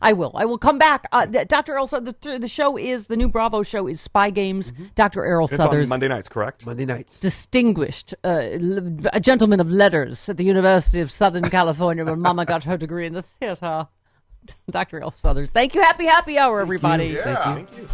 I 0.00 0.12
will. 0.12 0.32
I 0.34 0.44
will 0.44 0.58
come 0.58 0.78
back. 0.78 1.06
Uh, 1.12 1.26
Dr. 1.26 1.72
Errol, 1.72 1.86
the, 1.86 2.14
the 2.40 2.48
show 2.48 2.76
is, 2.76 3.06
the 3.08 3.16
new 3.16 3.28
Bravo 3.28 3.62
show 3.62 3.86
is 3.86 4.00
Spy 4.00 4.30
Games. 4.30 4.72
Dr. 4.94 5.24
Errol 5.24 5.46
It's 5.46 5.54
on 5.54 5.66
Southers. 5.66 5.88
Monday 5.88 6.08
nights, 6.08 6.28
correct? 6.28 6.64
Monday 6.66 6.84
nights. 6.86 7.18
distinguished, 7.20 8.14
uh, 8.24 8.28
l- 8.28 8.96
a 9.12 9.20
gentleman 9.20 9.60
of 9.60 9.70
letters 9.72 10.28
at 10.28 10.36
the 10.36 10.44
University 10.44 11.00
of 11.00 11.10
Southern 11.10 11.48
California, 11.50 12.04
where 12.04 12.16
Mama 12.16 12.44
got 12.44 12.64
her 12.64 12.76
degree 12.76 13.06
in 13.06 13.14
the 13.14 13.22
theater. 13.22 13.88
Dr. 14.70 15.00
L. 15.00 15.10
Southers. 15.12 15.50
Thank 15.50 15.74
you. 15.74 15.82
Happy, 15.82 16.04
happy 16.04 16.38
hour, 16.38 16.60
everybody. 16.60 17.06
Yeah. 17.06 17.54
Thank 17.54 17.68
you. 17.76 17.88